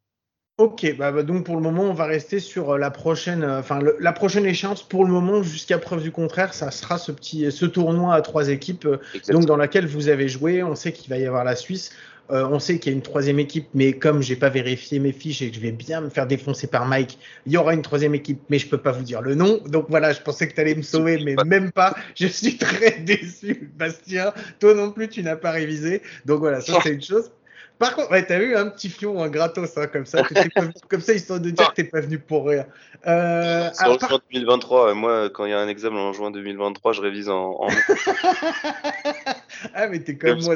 [0.61, 4.13] Ok, bah, bah, donc pour le moment, on va rester sur la prochaine, enfin la
[4.13, 4.83] prochaine échéance.
[4.83, 8.49] Pour le moment, jusqu'à preuve du contraire, ça sera ce petit, ce tournoi à trois
[8.49, 8.87] équipes,
[9.27, 10.61] donc dans laquelle vous avez joué.
[10.61, 11.91] On sait qu'il va y avoir la Suisse.
[12.29, 15.13] Euh, on sait qu'il y a une troisième équipe, mais comme j'ai pas vérifié mes
[15.13, 17.81] fiches et que je vais bien me faire défoncer par Mike, il y aura une
[17.81, 19.61] troisième équipe, mais je peux pas vous dire le nom.
[19.65, 21.95] Donc voilà, je pensais que tu allais me sauver, mais même pas.
[22.13, 24.31] Je suis très déçu, Bastien.
[24.59, 26.03] Toi non plus, tu n'as pas révisé.
[26.25, 27.31] Donc voilà, ça c'est une chose.
[27.81, 30.21] Par contre, ouais, t'as eu un petit fion, un gratos, hein, comme ça,
[30.87, 32.67] comme ça, histoire de dire que t'es pas venu pour rien.
[33.07, 37.01] Euh, en juin 2023, moi, quand il y a un examen en juin 2023, je
[37.01, 37.57] révise en.
[39.73, 40.55] ah, mais t'es comme moi.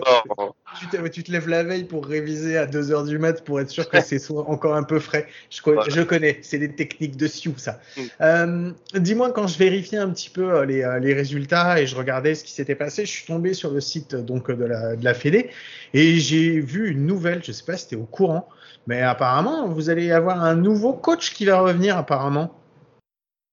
[0.79, 3.89] tu, tu, te lèves la veille pour réviser à 2h du mat pour être sûr
[3.89, 5.25] que c'est encore un peu frais.
[5.49, 7.79] Je, je connais, c'est des techniques de Sioux, ça.
[7.97, 8.01] Mm.
[8.21, 11.95] Euh, dis-moi, quand je vérifiais un petit peu euh, les, euh, les, résultats et je
[11.95, 15.03] regardais ce qui s'était passé, je suis tombé sur le site donc, de, la, de
[15.03, 15.49] la Fédé
[15.93, 18.47] et j'ai vu une nouvelle, je sais pas si c'était au courant,
[18.87, 22.53] mais apparemment, vous allez avoir un nouveau coach qui va revenir, apparemment.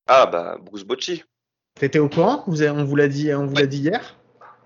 [0.07, 1.25] Ah, bah, Bruce Bocci.
[1.75, 2.45] T'étais au courant?
[2.47, 4.17] Vous On vous l'a dit, on vous l'a dit hier?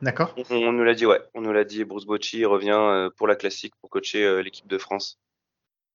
[0.03, 1.20] D'accord on, nous l'a dit, ouais.
[1.34, 1.84] On nous l'a dit.
[1.84, 5.18] Bruce Bocci revient euh, pour la classique pour coacher euh, l'équipe de France.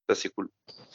[0.09, 0.49] Ça, c'est cool.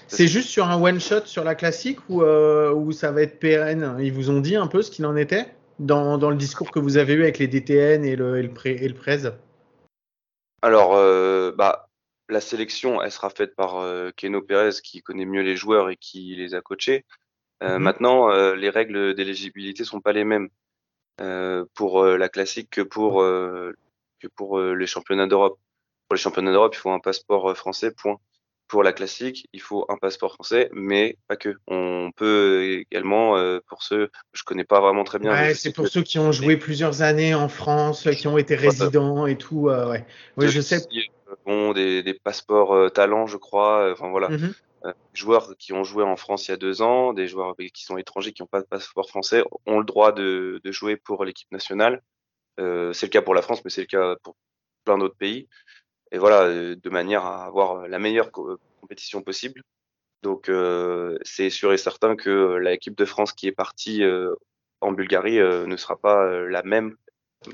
[0.08, 3.96] C'est juste sur un one-shot sur la classique ou, euh, ou ça va être pérenne?
[4.00, 5.46] Ils vous ont dit un peu ce qu'il en était
[5.78, 8.50] dans, dans, le discours que vous avez eu avec les DTN et le, et le,
[8.50, 9.22] pré, et le Prez?
[10.62, 10.92] Alors,
[11.54, 11.85] bah,
[12.28, 13.84] la sélection, elle sera faite par
[14.16, 17.04] Keno Pérez qui connaît mieux les joueurs et qui les a coachés.
[17.62, 17.82] Euh, mhm.
[17.82, 20.48] Maintenant, euh, les règles d'éligibilité sont pas les mêmes
[21.20, 25.58] euh, pour la classique que pour que pour les championnats d'Europe.
[26.08, 27.90] Pour les championnats d'Europe, il faut un passeport français.
[27.90, 28.18] Point.
[28.68, 31.54] Pour la classique, il faut un passeport français, mais pas que.
[31.68, 33.36] On peut également,
[33.68, 35.32] pour ceux, je connais pas vraiment très bien.
[35.32, 39.26] Ouais, c'est pour ceux qui ont joué plusieurs années en France, qui ont été résidents
[39.26, 39.68] et tout.
[39.68, 40.04] ouais,
[40.36, 40.84] ouais je sais.
[41.44, 43.90] Bon, des, des passeports talents, je crois.
[43.92, 44.28] Enfin voilà.
[44.28, 44.54] Mhm.
[44.84, 47.84] Euh, joueurs qui ont joué en France il y a deux ans, des joueurs qui
[47.84, 51.24] sont étrangers qui n'ont pas de passeport français ont le droit de, de jouer pour
[51.24, 52.02] l'équipe nationale.
[52.60, 54.36] Euh, c'est le cas pour la France, mais c'est le cas pour
[54.84, 55.48] plein d'autres pays.
[56.12, 59.62] Et voilà, euh, de manière à avoir la meilleure compétition possible.
[60.22, 64.02] Donc euh, c'est sûr et certain que l'équipe de France qui est partie
[64.80, 66.96] en Bulgarie ne sera pas la même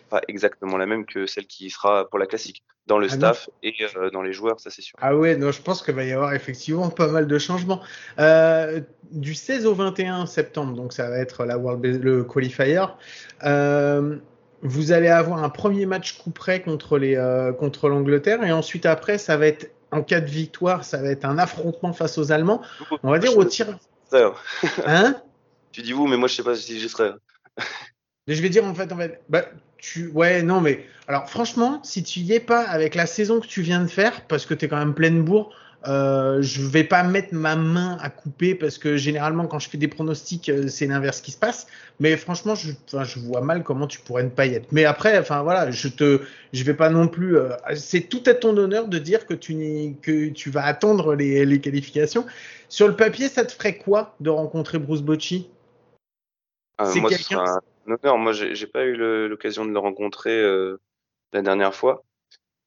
[0.09, 3.51] pas exactement la même que celle qui sera pour la classique, dans le ah staff
[3.63, 4.97] et euh, dans les joueurs, ça c'est sûr.
[5.01, 7.81] Ah ouais, non, je pense qu'il va y avoir effectivement pas mal de changements.
[8.19, 8.81] Euh,
[9.11, 12.85] du 16 au 21 septembre, donc ça va être la World le qualifier.
[13.45, 14.17] Euh,
[14.63, 19.47] vous allez avoir un premier match coup près contre l'Angleterre et ensuite après ça va
[19.47, 22.63] être en cas de victoire, ça va être un affrontement face aux Allemands.
[23.03, 23.79] On va dire au tir.
[24.87, 25.17] Hein?
[25.73, 27.13] Tu dis vous, mais moi je sais pas si j'y serai.
[28.27, 29.45] je vais dire en fait, en fait, bah,
[29.83, 33.49] tu, ouais, non, mais alors franchement, si tu y es pas avec la saison que
[33.49, 35.53] tu viens de faire, parce que tu es quand même pleine bourre,
[35.89, 39.79] euh, je vais pas mettre ma main à couper parce que généralement quand je fais
[39.79, 41.67] des pronostics, euh, c'est l'inverse qui se passe.
[41.99, 44.69] Mais franchement, je, je vois mal comment tu pourrais ne pas y être.
[44.71, 46.21] Mais après, enfin voilà, je te,
[46.53, 47.37] je vais pas non plus.
[47.37, 51.45] Euh, c'est tout à ton honneur de dire que tu que tu vas attendre les,
[51.45, 52.25] les qualifications.
[52.69, 55.49] Sur le papier, ça te ferait quoi de rencontrer Bruce Bocci
[56.81, 57.59] euh, C'est quelqu'un.
[57.87, 58.97] Non, moi, j'ai pas eu
[59.29, 60.81] l'occasion de le rencontrer euh,
[61.33, 62.05] la dernière fois.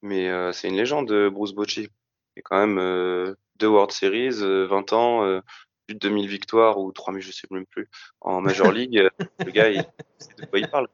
[0.01, 1.89] mais euh, c'est une légende, Bruce Bocci.
[2.35, 5.41] Il a quand même deux World Series, 20 ans,
[5.87, 7.89] plus de 2000 victoires ou 3000, je sais même plus,
[8.21, 9.07] en Major League.
[9.39, 9.85] le gars, il
[10.19, 10.87] sait de quoi il parle.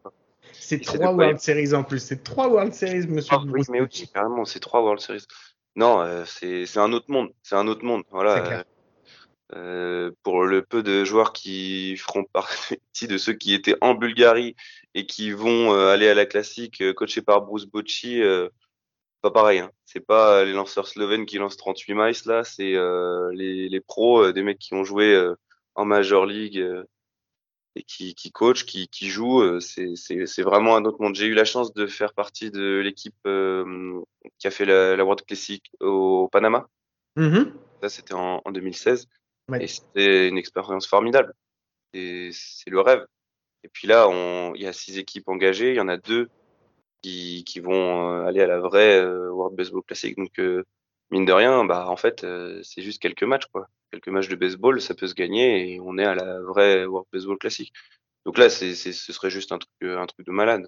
[0.53, 1.99] C'est trois World Series en plus.
[1.99, 3.35] C'est trois World Series, monsieur.
[3.37, 5.25] Ah, oui, mais oui, carrément, c'est trois World Series.
[5.75, 7.31] Non, euh, c'est un autre monde.
[7.43, 8.03] C'est un autre monde.
[8.11, 8.63] Voilà.
[9.53, 14.55] Euh, pour le peu de joueurs qui feront partie de ceux qui étaient en Bulgarie
[14.93, 18.21] et qui vont euh, aller à la classique coaché par Bruce Bocci,
[19.21, 19.59] pas pareil.
[19.59, 19.71] Hein.
[19.85, 22.75] C'est pas les lanceurs slovènes qui lancent 38 miles là, c'est
[23.33, 25.31] les, les pros, des mecs qui ont joué
[25.75, 26.63] en Major League
[27.75, 31.15] et qui, qui coach, qui, qui joue, euh, c'est vraiment un autre monde.
[31.15, 34.01] J'ai eu la chance de faire partie de l'équipe euh,
[34.39, 36.67] qui a fait la, la, World Classic au Panama.
[37.17, 37.51] Mm-hmm.
[37.81, 39.07] Ça, c'était en, en, 2016.
[39.59, 41.33] Et c'était une expérience formidable.
[41.93, 43.05] Et c'est le rêve.
[43.63, 44.07] Et puis là,
[44.55, 45.71] il y a six équipes engagées.
[45.71, 46.29] Il y en a deux
[47.01, 50.15] qui, qui vont euh, aller à la vraie World Baseball Classic.
[50.17, 50.39] Donc,
[51.11, 52.25] mine de rien, bah, en fait,
[52.63, 55.97] c'est juste quelques matchs, quoi quelques matchs de baseball, ça peut se gagner et on
[55.97, 57.73] est à la vraie World Baseball classique.
[58.25, 60.67] Donc là, c'est, ce serait juste un truc, un truc de malade.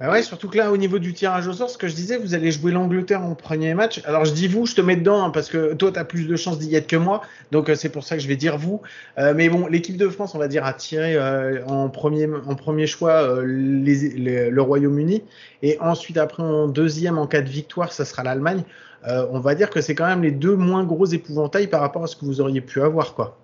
[0.00, 2.18] Bah ouais, surtout que là, au niveau du tirage au sort, ce que je disais,
[2.18, 4.02] vous allez jouer l'Angleterre en premier match.
[4.06, 6.26] Alors je dis vous, je te mets dedans hein, parce que toi, tu as plus
[6.26, 7.22] de chances d'y être que moi.
[7.52, 8.82] Donc euh, c'est pour ça que je vais dire vous.
[9.18, 12.56] Euh, mais bon, l'équipe de France, on va dire, a tiré euh, en, premier, en
[12.56, 15.22] premier choix les, le Royaume-Uni.
[15.62, 18.64] Et ensuite, après, en deuxième, en cas de victoire, ça sera l'Allemagne.
[19.06, 22.08] on va dire que c'est quand même les deux moins gros épouvantails par rapport à
[22.08, 23.38] ce que vous auriez pu avoir, quoi.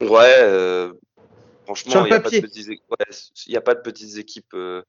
[0.00, 0.92] Ouais,
[1.64, 4.54] Franchement, il n'y a, a, pas de petites équipes.
[4.54, 4.82] Euh,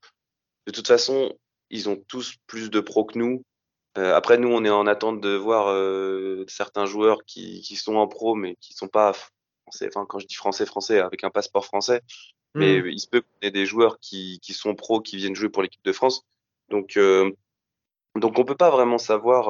[0.65, 1.37] de toute façon,
[1.69, 3.43] ils ont tous plus de pros que nous.
[3.97, 7.95] Euh, après, nous, on est en attente de voir euh, certains joueurs qui, qui, sont
[7.95, 9.87] en pro, mais qui sont pas français.
[9.87, 12.01] Enfin, quand je dis français, français, avec un passeport français.
[12.55, 12.87] Mais hmm.
[12.87, 15.63] il se peut qu'on ait des joueurs qui, qui sont pros, qui viennent jouer pour
[15.63, 16.23] l'équipe de France.
[16.69, 16.97] Donc,
[18.15, 19.49] donc, on peut pas vraiment savoir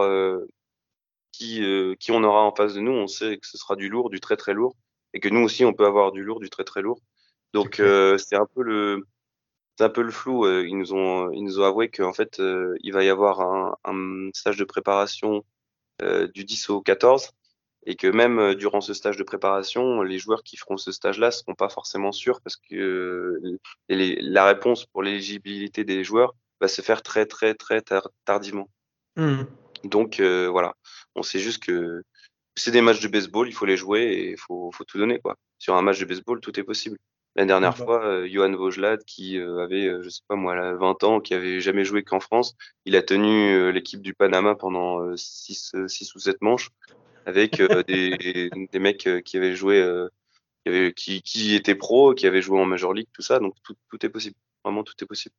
[1.31, 1.61] qui,
[1.99, 2.91] qui on aura en face de nous.
[2.91, 4.75] On sait que ce sera du lourd, du très très lourd,
[5.13, 6.99] et que nous aussi, on peut avoir du lourd, du très très lourd.
[7.53, 9.05] Donc euh, c'est un peu le
[9.77, 10.45] c'est un peu le flou.
[10.45, 13.41] Euh, ils nous ont ils nous ont avoué qu'en fait euh, il va y avoir
[13.41, 15.43] un, un stage de préparation
[16.33, 17.29] du 10 au 14
[17.85, 21.53] et que même durant ce stage de préparation, les joueurs qui feront ce stage-là seront
[21.53, 23.39] pas forcément sûrs parce que
[23.87, 27.81] les, la réponse pour l'éligibilité des joueurs va se faire très très très
[28.25, 28.69] tardivement.
[29.15, 29.43] Mmh.
[29.85, 30.75] Donc voilà,
[31.15, 32.03] on sait juste que
[32.55, 35.19] c'est des matchs de baseball, il faut les jouer et il faut, faut tout donner
[35.19, 35.37] quoi.
[35.57, 36.97] Sur un match de baseball, tout est possible.
[37.35, 41.03] La dernière fois, euh, Johan Vogelad, qui euh, avait, euh, je sais pas moi, 20
[41.03, 42.55] ans, qui avait jamais joué qu'en France,
[42.85, 46.69] il a tenu l'équipe du Panama pendant 6 six, ou 7 manches
[47.25, 47.57] avec
[47.87, 49.83] des, des mecs qui avaient joué,
[50.63, 53.39] qui, avaient, qui, qui étaient pros, qui avaient joué en Major League, tout ça.
[53.39, 54.35] Donc tout, tout est possible.
[54.63, 55.35] Vraiment, tout est possible.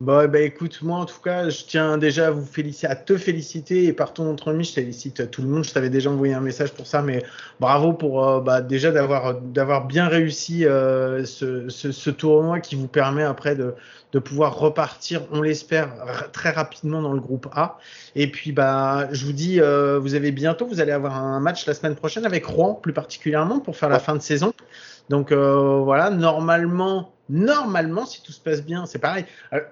[0.00, 3.18] Bon, bah, écoute, moi en tout cas, je tiens déjà à vous féliciter, à te
[3.18, 5.62] féliciter et par ton entre je félicite tout le monde.
[5.62, 7.22] Je t'avais déjà envoyé un message pour ça, mais
[7.60, 12.76] bravo pour euh, bah, déjà d'avoir d'avoir bien réussi euh, ce, ce, ce, tournoi qui
[12.76, 13.74] vous permet après de,
[14.12, 15.92] de pouvoir repartir, on l'espère,
[16.32, 17.76] très rapidement dans le groupe A.
[18.16, 21.66] Et puis bah, je vous dis, euh, vous avez bientôt, vous allez avoir un match
[21.66, 24.54] la semaine prochaine avec Rouen plus particulièrement pour faire la fin de saison.
[25.10, 29.24] Donc voilà, normalement normalement, si tout se passe bien, c'est pareil.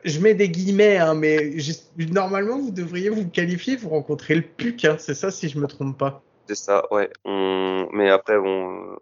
[0.04, 1.56] je mets des guillemets, hein, mais
[2.11, 5.66] normalement, vous devriez vous qualifier, vous rencontrer le PUC, hein, c'est ça si je me
[5.66, 6.22] trompe pas.
[6.48, 7.11] C'est ça, ouais.
[7.92, 8.96] Mais après, bon,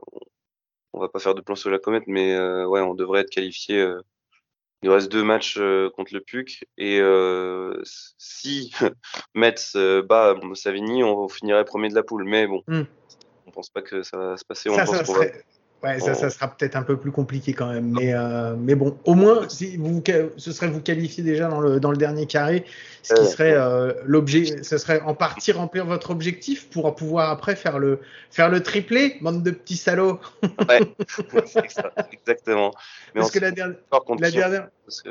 [0.96, 3.30] on va pas faire de plan sur la comète, mais euh, ouais, on devrait être
[3.30, 3.78] qualifié.
[3.78, 4.00] Euh,
[4.82, 7.00] il reste deux matchs euh, contre le PUC et
[7.84, 8.72] si
[9.34, 12.24] Metz bat Savigny, on finirait premier de la poule.
[12.24, 12.82] Mais bon, hmm.
[13.46, 14.70] on pense pas que ça va se passer.
[14.70, 15.24] On pense va
[15.82, 17.90] Ouais, ça, ça sera peut-être un peu plus compliqué quand même.
[17.90, 20.02] Mais, euh, mais bon, au moins, si vous,
[20.36, 22.64] ce serait vous qualifier déjà dans le, dans le dernier carré,
[23.02, 27.56] ce qui serait euh, l'objet, ce serait en partie remplir votre objectif pour pouvoir après
[27.56, 28.00] faire le,
[28.30, 30.18] faire le triplé, bande de petits salauds.
[30.68, 30.80] Ouais,
[32.12, 32.72] exactement.
[33.14, 33.76] Mais parce que la, dernière,
[34.18, 35.10] la dernière, parce que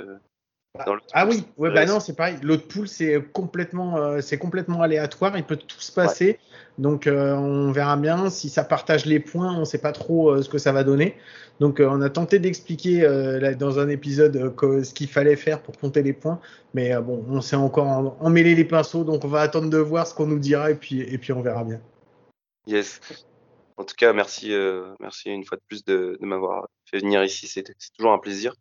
[1.13, 2.37] ah oui, ouais, bah non, c'est pareil.
[2.41, 5.37] L'autre pool, c'est complètement, euh, c'est complètement aléatoire.
[5.37, 6.39] Il peut tout se passer.
[6.77, 9.53] Donc, euh, on verra bien si ça partage les points.
[9.53, 11.15] On ne sait pas trop euh, ce que ça va donner.
[11.59, 13.07] Donc, on a tenté d'expliquer
[13.57, 16.41] dans un épisode ce qu'il fallait faire pour compter les points.
[16.73, 19.05] Mais bon, on s'est encore emmêlé les pinceaux.
[19.05, 21.41] Donc, on va attendre de voir ce qu'on nous dira et puis, et puis on
[21.41, 21.79] verra bien.
[22.67, 22.99] Yes.
[23.77, 24.53] En tout cas, merci,
[24.99, 27.47] merci une fois de plus de, de m'avoir fait venir ici.
[27.47, 27.63] C'est
[27.97, 28.53] toujours un plaisir.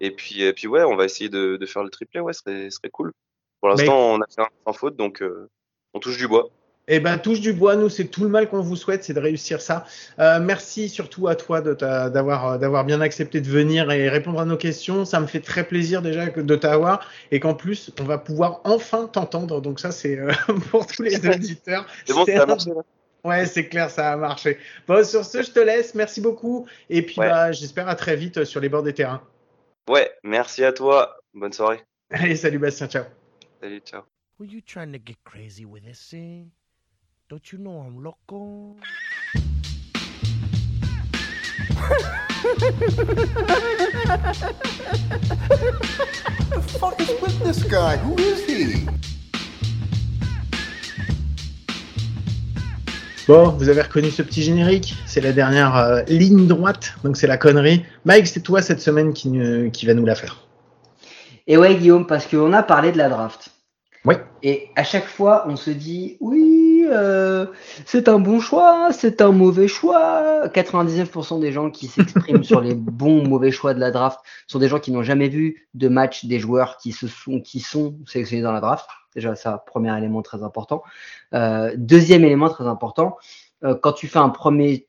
[0.00, 2.20] Et puis, et puis ouais, on va essayer de, de faire le triplé.
[2.20, 3.12] Ouais, ce serait, serait cool.
[3.60, 5.48] Pour l'instant, on a fait un sans faute, donc euh,
[5.94, 6.48] on touche du bois.
[6.88, 9.18] Eh ben, touche du bois, nous, c'est tout le mal qu'on vous souhaite, c'est de
[9.18, 9.84] réussir ça.
[10.20, 14.44] Euh, merci surtout à toi d'avoir euh, d'avoir bien accepté de venir et répondre à
[14.44, 15.04] nos questions.
[15.04, 19.08] Ça me fait très plaisir déjà de t'avoir et qu'en plus, on va pouvoir enfin
[19.08, 19.60] t'entendre.
[19.60, 20.30] Donc ça, c'est euh,
[20.70, 21.86] pour tous les auditeurs.
[22.04, 22.70] C'est bon, ça a un- marché.
[22.70, 22.82] là
[23.26, 24.56] Ouais, c'est clair, ça a marché.
[24.86, 25.96] Bon, sur ce, je te laisse.
[25.96, 26.68] Merci beaucoup.
[26.88, 27.28] Et puis, Ouais.
[27.28, 29.22] bah, j'espère à très vite sur les bords des terrains.
[29.90, 31.16] Ouais, merci à toi.
[31.34, 31.82] Bonne soirée.
[32.10, 33.04] Allez, salut Bastien, ciao.
[33.60, 34.02] Salut, ciao.
[34.38, 36.50] Were you trying to get crazy with this thing?
[37.28, 38.76] Don't you know I'm loco?
[45.36, 47.96] the fuck is with this guy?
[47.98, 48.86] Who is he?
[53.28, 57.26] Bon, vous avez reconnu ce petit générique C'est la dernière euh, ligne droite, donc c'est
[57.26, 57.84] la connerie.
[58.04, 60.46] Mike, c'est toi cette semaine qui, va nous la faire.
[61.48, 63.48] Et ouais, Guillaume, parce qu'on a parlé de la draft.
[64.04, 64.14] Oui.
[64.44, 67.46] Et à chaque fois, on se dit, oui, euh,
[67.84, 70.46] c'est un bon choix, c'est un mauvais choix.
[70.46, 74.60] 99% des gens qui s'expriment sur les bons ou mauvais choix de la draft sont
[74.60, 77.98] des gens qui n'ont jamais vu de match des joueurs qui se sont, qui sont
[78.06, 78.86] sélectionnés dans la draft.
[79.16, 80.82] Déjà, ça, premier élément très important.
[81.34, 83.16] Euh, deuxième élément très important,
[83.64, 84.86] euh, quand tu fais un premier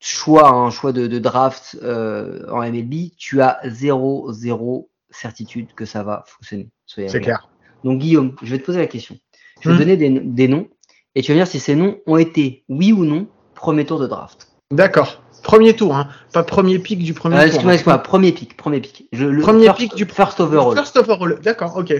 [0.00, 5.84] choix, un choix de, de draft euh, en MLB, tu as zéro, zéro certitude que
[5.84, 6.70] ça va fonctionner.
[6.86, 7.48] C'est clair.
[7.84, 9.16] Donc Guillaume, je vais te poser la question.
[9.60, 9.78] Je vais Hmm.
[9.78, 10.66] te donner des, des noms
[11.14, 14.00] et tu vas me dire si ces noms ont été, oui ou non, premier tour
[14.00, 14.48] de draft.
[14.72, 15.22] D'accord.
[15.44, 16.08] Premier tour, hein.
[16.32, 17.46] pas premier pic du premier Euh, tour.
[17.46, 17.74] excuse-moi, hein.
[17.74, 19.08] excuse-moi, premier pick, premier pick.
[19.12, 20.74] Je, le Premier first, pick du- first overall.
[20.76, 21.38] First overall.
[21.42, 21.92] D'accord, ok.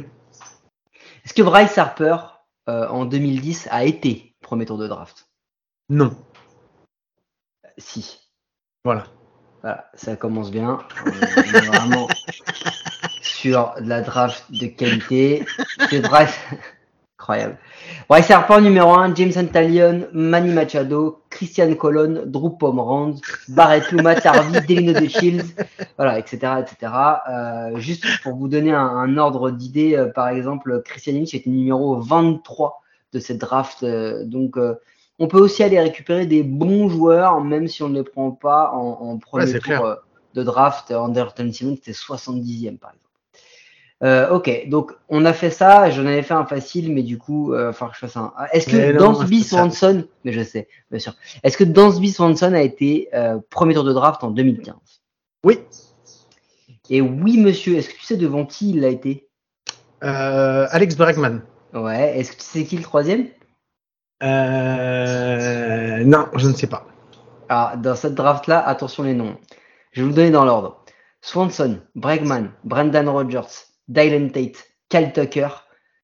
[1.25, 2.17] Est-ce que Bryce Harper
[2.69, 5.29] euh, en 2010 a été premier tour de draft?
[5.89, 6.17] Non.
[7.79, 8.21] Si.
[8.85, 9.05] Voilà.
[9.63, 10.79] Voilà, ça commence bien.
[11.07, 12.09] On est vraiment
[13.23, 15.47] sur de la draft de qualité.
[15.89, 16.37] C'est Bryce.
[17.23, 17.57] Incroyable.
[18.09, 24.61] Bryce Harper numéro 1, James Antalion, Manny Machado, Christian Colon, Drew Pomeranz, Barrett Luma, Tarvi,
[24.67, 25.55] Delino de Shields,
[25.97, 26.93] voilà, etc., etc.
[27.31, 31.49] Euh, juste pour vous donner un, un ordre d'idée, euh, par exemple, Christian Yelich était
[31.49, 33.85] numéro 23 de cette draft.
[33.85, 34.57] euh, donc,
[35.21, 38.73] on peut aussi aller récupérer des bons joueurs, même si on ne les prend pas
[38.73, 39.97] en, en premier c'est tour
[40.35, 40.91] de draft.
[40.91, 43.02] Anderton Simon, c'était 70e, par exemple.
[44.03, 45.89] Euh, ok, donc on a fait ça.
[45.91, 48.33] J'en avais fait un facile, mais du coup, euh, enfin, je fasse un.
[48.37, 49.45] Ah, Est-ce que Dansby.
[49.45, 51.15] Swanson, mais je sais, bien sûr.
[51.45, 54.75] Est-ce que Dansby Swanson a été euh, premier tour de draft en 2015
[55.45, 55.61] Oui.
[56.91, 57.77] Et oui, monsieur.
[57.77, 59.29] Est-ce que tu sais devant qui il a été?
[60.03, 61.43] Euh, Alex Bregman.
[61.73, 62.19] Ouais.
[62.19, 63.29] Est-ce que tu sais qui le troisième?
[64.21, 64.29] Non,
[66.35, 66.87] je ne sais pas.
[67.49, 69.37] Alors, dans cette draft-là, attention les noms.
[69.93, 70.85] Je vais vous donner dans l'ordre.
[71.21, 75.49] Swanson, Bregman, Brendan Rodgers, Dylan Tate, Cal Tucker,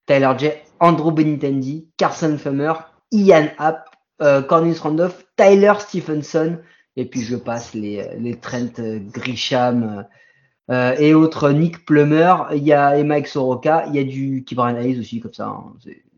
[0.07, 2.73] Tyler J, Andrew Benintendi, Carson Fumer,
[3.13, 3.89] Ian Happ,
[4.23, 6.59] euh, Cornelius Randolph, Tyler Stephenson,
[6.97, 10.05] et puis je passe les, les Trent euh, Grisham
[10.71, 14.05] euh, euh, et autres, Nick Plummer, il y a et Mike Soroka, il y a
[14.05, 15.47] du Kibran Hayes aussi, comme ça.
[15.47, 15.73] hein.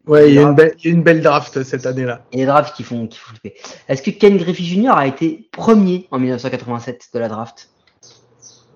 [0.07, 2.25] Ouais, il y, a une belle- une draft cette année-là.
[2.33, 3.55] il y a des drafts qui font, qui font flipper.
[3.87, 4.91] Est-ce que Ken Griffey Jr.
[4.97, 7.71] a été premier en 1987 de la draft?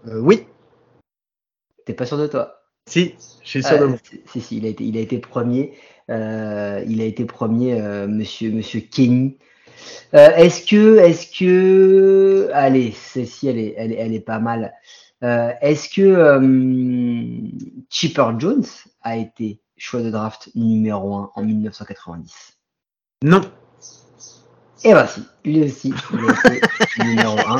[0.06, 0.46] Euh, oui.
[1.86, 2.54] T'es pas sûr de toi?
[2.86, 3.98] Si, je suis sûr de Euh, moi.
[4.04, 5.72] si, si, si, il a été, il a été premier.
[6.10, 9.38] Euh, il a été premier, euh, monsieur, monsieur Kenny.
[10.14, 14.74] Euh, est-ce que, est-ce que, allez, celle-ci, elle est, elle est, elle est pas mal.
[15.22, 17.48] Euh, est-ce que euh,
[17.88, 18.64] Chipper Jones
[19.02, 22.58] a été choix de draft numéro 1 en 1990
[23.22, 23.40] Non.
[24.86, 25.94] Eh ben si, lui aussi,
[27.00, 27.56] il numéro 1.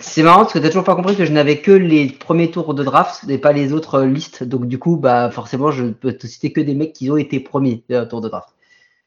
[0.00, 2.72] C'est marrant parce que t'as toujours pas compris que je n'avais que les premiers tours
[2.72, 4.44] de draft et pas les autres euh, listes.
[4.44, 7.38] Donc du coup, bah forcément, je peux te citer que des mecs qui ont été
[7.38, 8.48] premiers de tour de draft.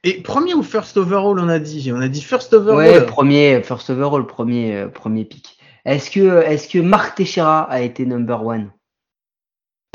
[0.04, 2.78] Et premier ou first overall, on a dit On a dit first overall.
[2.78, 5.58] Ouais, premier, first overall, premier, euh, premier pick.
[5.86, 8.72] Est-ce que, est-ce que Marc Teixeira a été number one?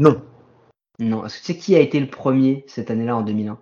[0.00, 0.20] Non.
[0.98, 1.24] Non.
[1.24, 3.58] Est-ce que tu sais qui a été le premier cette année-là en 2001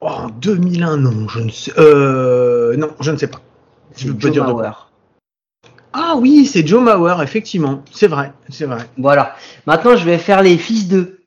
[0.00, 1.72] Oh, en 2001, non, je ne sais.
[1.76, 3.40] Euh, non, je ne sais pas.
[3.92, 4.88] C'est Je peux Joe dire de Mauer.
[5.92, 7.82] Ah oui, c'est Joe Mauer, effectivement.
[7.92, 8.84] C'est vrai, c'est vrai.
[8.96, 9.36] Voilà.
[9.66, 11.20] Maintenant, je vais faire les fils de.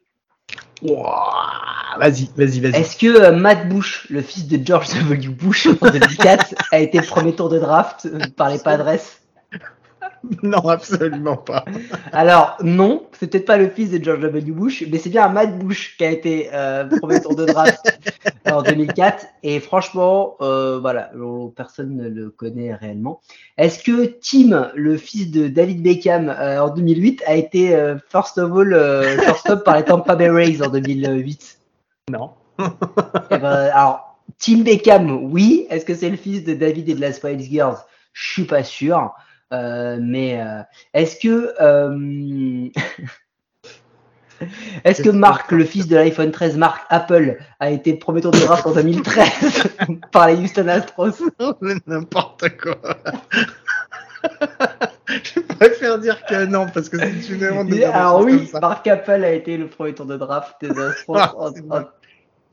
[0.82, 1.54] Ouah,
[2.00, 2.76] Vas-y, vas-y, vas-y.
[2.76, 5.28] Est-ce que euh, Matt Bush, le fils de George W.
[5.30, 8.90] Bush en 2004, a été premier tour de draft euh, par les Padres?
[10.42, 11.66] Non, absolument pas.
[12.14, 14.52] Alors non, c'est peut-être pas le fils de George W.
[14.52, 17.82] Bush, mais c'est bien Matt Bush qui a été euh, premier tour de draft
[18.52, 19.26] en 2004.
[19.44, 23.22] Et franchement, euh, voilà, on- personne ne le connaît réellement.
[23.58, 28.38] Est-ce que Tim, le fils de David Beckham euh, en 2008, a été euh, first
[28.38, 31.60] of all euh, shortstop par les Tampa Bay Rays en 2008
[32.10, 32.32] Non.
[32.60, 35.68] Eh ben, alors, Tim Beckham, oui.
[35.70, 37.78] Est-ce que c'est le fils de David et de la Spice Girls?
[38.14, 39.14] Je suis pas sûr.
[39.52, 40.62] Euh, mais euh,
[40.94, 42.70] est-ce que euh,
[44.84, 48.40] est-ce que Marc, le fils de l'iPhone 13, Marc Apple, a été premier tour de
[48.40, 49.64] draft en 2013
[50.12, 51.12] par les Houston Astros?
[51.88, 52.78] N'importe quoi.
[55.08, 58.50] Je préfère dire que non, parce que c'est une honte Alors oui.
[58.62, 61.84] Marc Apple a été le premier tour de draft des Astros Ah, en, c'est en-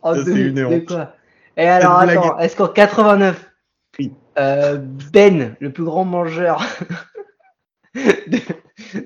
[0.02, 0.86] en Ça, c'est 2000, une de honte.
[0.86, 1.14] quoi?
[1.56, 3.50] Et alors blague attends, est-ce qu'en 89,
[3.98, 4.12] Oui.
[4.38, 4.78] euh,
[5.12, 6.60] Ben, le plus grand mangeur
[7.94, 8.38] de,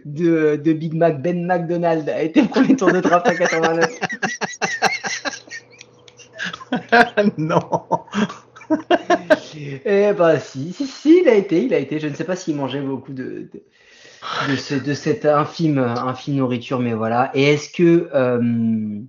[0.05, 3.91] de, de Big Mac, Ben McDonald, a été le premier tour de draft en 89
[7.39, 7.61] non.
[9.85, 11.99] Eh bah si, si, si, il a été, il a été.
[12.01, 13.65] Je ne sais pas s'il mangeait beaucoup de, de,
[14.41, 17.31] de, ce- de cette infime, infime nourriture, mais voilà.
[17.35, 19.01] Et est-ce que euh,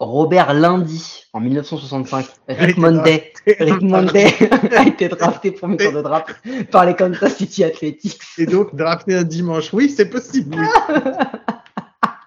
[0.00, 4.32] Robert Lundy, en 1965, Rick Monday, Rick Monday
[4.76, 6.34] a été drafté premier tour de draft
[6.70, 8.20] par les Kansas City Athletics.
[8.38, 10.56] Et donc, drafter un dimanche, oui, c'est possible.
[10.58, 10.66] oui.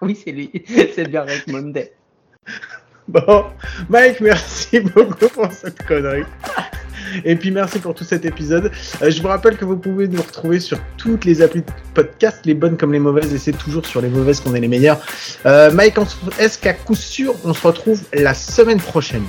[0.00, 0.52] Oui, c'est lui,
[0.94, 1.92] c'est bien Rick Monday.
[3.08, 3.46] Bon,
[3.88, 6.22] Mike, merci beaucoup pour cette connerie.
[7.24, 8.70] Et puis merci pour tout cet épisode.
[9.02, 12.40] Euh, je vous rappelle que vous pouvez nous retrouver sur toutes les applis de podcast,
[12.44, 14.98] les bonnes comme les mauvaises, et c'est toujours sur les mauvaises qu'on est les meilleurs.
[15.46, 15.96] Euh, Mike,
[16.38, 19.24] est-ce qu'à coup sûr, on se retrouve la semaine prochaine?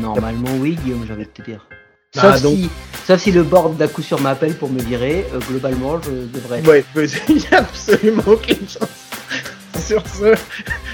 [0.00, 1.66] Normalement, oui, Guillaume, j'ai envie de te dire.
[2.14, 2.70] Sauf, Ah, donc- si,
[3.06, 6.60] sauf si le board d'à coup sûr m'appelle pour me virer, euh, globalement, je devrais.
[6.66, 6.84] Ouais,
[7.28, 8.88] il n'y a absolument aucune chance.
[9.86, 10.34] Sur ce,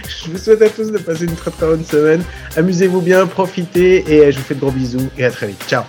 [0.08, 2.22] je vous souhaite à tous de passer une très très bonne semaine.
[2.56, 5.64] Amusez-vous bien, profitez, et je vous fais de gros bisous, et à très vite.
[5.66, 5.84] Ciao